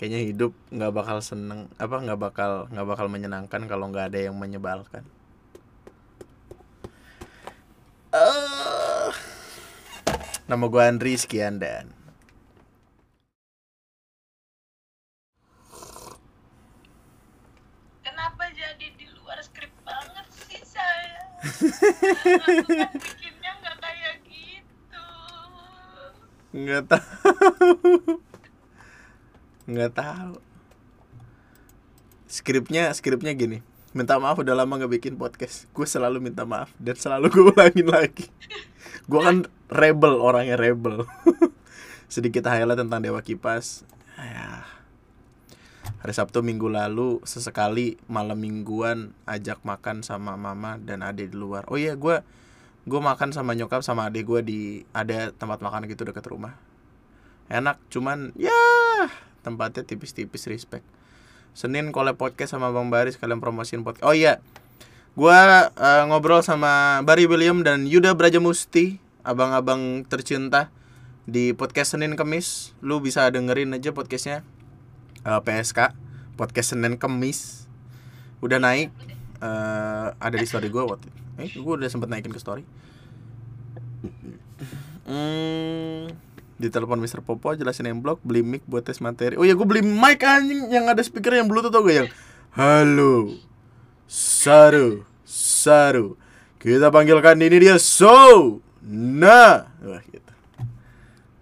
kayaknya 0.00 0.24
hidup 0.24 0.56
nggak 0.72 0.94
bakal 0.96 1.20
seneng 1.20 1.68
apa 1.76 2.00
nggak 2.00 2.16
bakal 2.16 2.70
nggak 2.72 2.88
bakal 2.88 3.06
menyenangkan 3.12 3.68
kalau 3.68 3.92
nggak 3.92 4.14
ada 4.14 4.32
yang 4.32 4.38
menyebalkan 4.38 5.04
Eh, 8.12 9.08
nama 10.50 10.64
gue 10.66 10.82
Andri 10.82 11.14
sekian 11.14 11.62
dan 11.62 11.90
Kenapa 18.02 18.50
jadi 18.52 18.86
di 18.98 19.06
luar 19.14 19.38
skrip 19.42 19.70
banget 19.86 20.26
sih 20.46 20.62
saya? 20.66 21.22
Aku 21.42 22.66
kan 22.66 22.90
bikinnya 22.98 23.52
nggak 23.62 23.76
kayak 23.78 24.14
gitu. 24.26 25.06
nggak 26.52 26.82
tahu 26.90 27.70
nggak 29.62 29.92
tahu 29.94 30.34
skripnya 32.28 32.90
skripnya 32.92 33.32
gini 33.32 33.64
minta 33.96 34.20
maaf 34.20 34.36
udah 34.36 34.52
lama 34.52 34.74
nggak 34.76 34.92
bikin 35.00 35.14
podcast 35.16 35.64
gue 35.72 35.86
selalu 35.88 36.18
minta 36.20 36.44
maaf 36.44 36.68
dan 36.76 36.92
selalu 36.98 37.30
gue 37.32 37.44
ulangin 37.56 37.88
lagi 37.88 38.26
gue 39.08 39.20
kan 39.20 39.46
rebel 39.72 40.20
orangnya 40.20 40.56
rebel. 40.60 41.08
Sedikit 42.12 42.44
highlight 42.46 42.80
tentang 42.80 43.00
dewa 43.00 43.20
kipas. 43.24 43.88
Ya. 44.20 44.68
Hari 46.02 46.14
sabtu 46.14 46.42
minggu 46.42 46.66
lalu 46.66 47.22
sesekali 47.22 47.94
malam 48.10 48.38
mingguan 48.38 49.14
ajak 49.26 49.62
makan 49.62 50.02
sama 50.02 50.34
mama 50.34 50.78
dan 50.82 51.02
adik 51.06 51.30
di 51.30 51.36
luar. 51.38 51.66
Oh 51.70 51.78
iya 51.78 51.94
gue 51.94 52.22
gue 52.82 53.00
makan 53.00 53.30
sama 53.30 53.54
nyokap 53.54 53.86
sama 53.86 54.10
adik 54.10 54.26
gue 54.26 54.40
di 54.42 54.60
ada 54.90 55.30
tempat 55.30 55.62
makan 55.62 55.86
gitu 55.86 56.02
dekat 56.02 56.26
rumah. 56.26 56.58
Enak 57.46 57.78
cuman 57.90 58.34
ya 58.34 58.50
tempatnya 59.46 59.86
tipis-tipis 59.86 60.50
respect. 60.50 60.82
Senin 61.54 61.92
collab 61.94 62.18
podcast 62.18 62.56
sama 62.56 62.72
Bang 62.72 62.90
Baris 62.90 63.20
kalian 63.20 63.38
promosiin 63.38 63.86
podcast. 63.86 64.06
Oh 64.06 64.16
iya 64.16 64.42
gue 65.12 65.40
eh, 65.76 66.02
ngobrol 66.08 66.40
sama 66.40 67.04
Barry 67.04 67.28
William 67.28 67.60
dan 67.60 67.84
Yuda 67.84 68.16
Brajamusti 68.16 68.96
abang-abang 69.20 70.08
tercinta 70.08 70.72
di 71.28 71.52
podcast 71.52 71.92
Senin 71.92 72.16
Kemis. 72.16 72.72
Lu 72.80 73.04
bisa 73.04 73.28
dengerin 73.28 73.76
aja 73.76 73.92
podcastnya. 73.92 74.40
Eh, 75.20 75.40
PSK 75.44 75.92
podcast 76.40 76.72
Senin 76.72 76.96
Kemis. 76.96 77.68
Udah 78.40 78.56
naik 78.56 78.88
eh, 79.44 80.06
ada 80.16 80.36
di 80.36 80.48
story 80.48 80.72
gue 80.72 80.80
waktu 80.80 81.12
eh 81.40 81.48
gue 81.48 81.72
udah 81.76 81.88
sempet 81.92 82.08
naikin 82.08 82.32
ke 82.32 82.40
story. 82.40 82.64
Hmm, 85.02 86.08
di 86.56 86.68
telepon 86.72 87.00
Mr. 87.00 87.20
Popo 87.20 87.52
jelasin 87.52 87.84
yang 87.84 88.00
blog 88.00 88.16
beli 88.24 88.40
mic 88.40 88.64
buat 88.64 88.80
tes 88.80 88.96
materi. 89.04 89.36
Oh 89.36 89.44
ya 89.44 89.52
gue 89.52 89.66
beli 89.68 89.84
mic 89.84 90.24
anjing 90.24 90.72
yang 90.72 90.88
ada 90.88 91.04
speaker 91.04 91.36
yang 91.36 91.52
bluetooth 91.52 91.72
tau 91.72 91.84
gak 91.84 91.96
yang 92.00 92.08
halo 92.56 93.32
saru 94.12 95.08
saru. 95.24 96.20
Kita 96.60 96.92
panggilkan 96.92 97.40
ini 97.40 97.56
dia 97.64 97.80
so 97.80 98.60
nah 98.84 99.72
wah 99.80 100.02
gitu. 100.04 100.32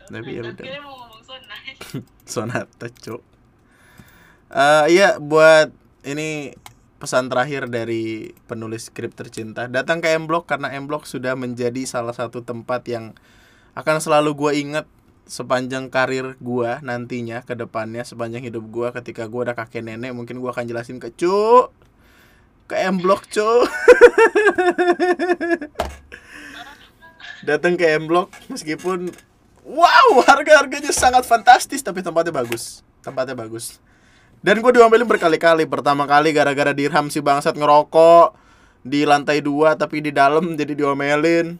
Tapi 0.06 0.30
ya 0.30 0.42
udah. 0.46 0.64
Sonata 2.30 2.86
cok 2.86 3.22
Eh 4.50 4.84
iya 4.98 5.18
buat 5.18 5.70
ini 6.02 6.54
pesan 6.98 7.30
terakhir 7.30 7.70
dari 7.70 8.34
penulis 8.50 8.90
skrip 8.90 9.14
tercinta. 9.14 9.70
Datang 9.70 10.02
ke 10.02 10.10
M-Block 10.10 10.50
karena 10.50 10.74
M-Block 10.74 11.06
sudah 11.06 11.38
menjadi 11.38 11.86
salah 11.86 12.12
satu 12.12 12.42
tempat 12.42 12.82
yang 12.90 13.14
akan 13.78 14.02
selalu 14.02 14.30
gue 14.34 14.52
inget 14.58 14.86
sepanjang 15.30 15.86
karir 15.94 16.34
gue 16.42 16.70
nantinya 16.82 17.46
ke 17.46 17.54
depannya 17.54 18.02
sepanjang 18.02 18.42
hidup 18.42 18.66
gue 18.66 18.90
ketika 18.98 19.30
gue 19.30 19.40
udah 19.46 19.54
kakek 19.54 19.86
nenek 19.86 20.10
mungkin 20.10 20.42
gue 20.42 20.50
akan 20.50 20.66
jelasin 20.66 20.98
ke 20.98 21.14
cu 21.14 21.70
ke 22.70 22.78
M-Block 22.78 23.26
cu 23.26 23.50
datang 27.48 27.74
ke 27.74 27.98
M-Block 27.98 28.30
meskipun 28.46 29.10
wow 29.66 30.22
harga 30.22 30.62
harganya 30.62 30.94
sangat 30.94 31.26
fantastis 31.26 31.82
tapi 31.82 31.98
tempatnya 31.98 32.30
bagus. 32.30 32.86
Tempatnya 33.02 33.34
bagus. 33.34 33.82
Dan 34.40 34.62
gue 34.64 34.72
diomelin 34.72 35.04
berkali-kali. 35.04 35.68
Pertama 35.68 36.06
kali 36.08 36.32
gara-gara 36.32 36.72
dirham 36.72 37.12
si 37.12 37.20
bangsat 37.20 37.58
ngerokok 37.58 38.38
di 38.80 39.04
lantai 39.04 39.44
dua 39.44 39.76
tapi 39.76 40.00
di 40.00 40.14
dalam 40.14 40.54
jadi 40.54 40.72
diomelin. 40.78 41.58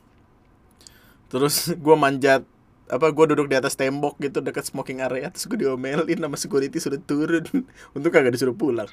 Terus 1.26 1.74
gue 1.74 1.96
manjat 1.98 2.46
apa 2.90 3.06
gue 3.14 3.24
duduk 3.34 3.46
di 3.46 3.54
atas 3.54 3.78
tembok 3.78 4.18
gitu 4.22 4.40
dekat 4.40 4.68
smoking 4.68 5.02
area. 5.02 5.28
Terus 5.34 5.50
gue 5.50 5.58
diomelin 5.66 6.22
sama 6.22 6.36
security 6.38 6.78
sudah 6.78 7.00
turun. 7.02 7.44
Untuk 7.96 8.14
kagak 8.14 8.36
disuruh 8.36 8.56
pulang 8.56 8.88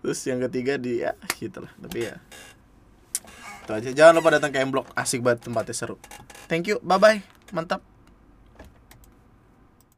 terus 0.00 0.20
yang 0.26 0.40
ketiga 0.46 0.78
di 0.78 1.02
ya 1.02 1.12
gitu 1.38 1.64
lah. 1.64 1.72
Tapi 1.76 1.98
ya 1.98 2.16
itu 3.64 3.70
aja. 3.74 3.90
Jangan 3.92 4.12
lupa 4.18 4.32
datang 4.32 4.50
ke 4.50 4.58
M 4.62 4.72
Block. 4.72 4.88
Asik 4.96 5.20
banget 5.20 5.46
tempatnya 5.46 5.74
seru. 5.76 5.96
Thank 6.48 6.70
you. 6.70 6.80
Bye 6.80 7.00
bye 7.00 7.18
mantap 7.52 7.80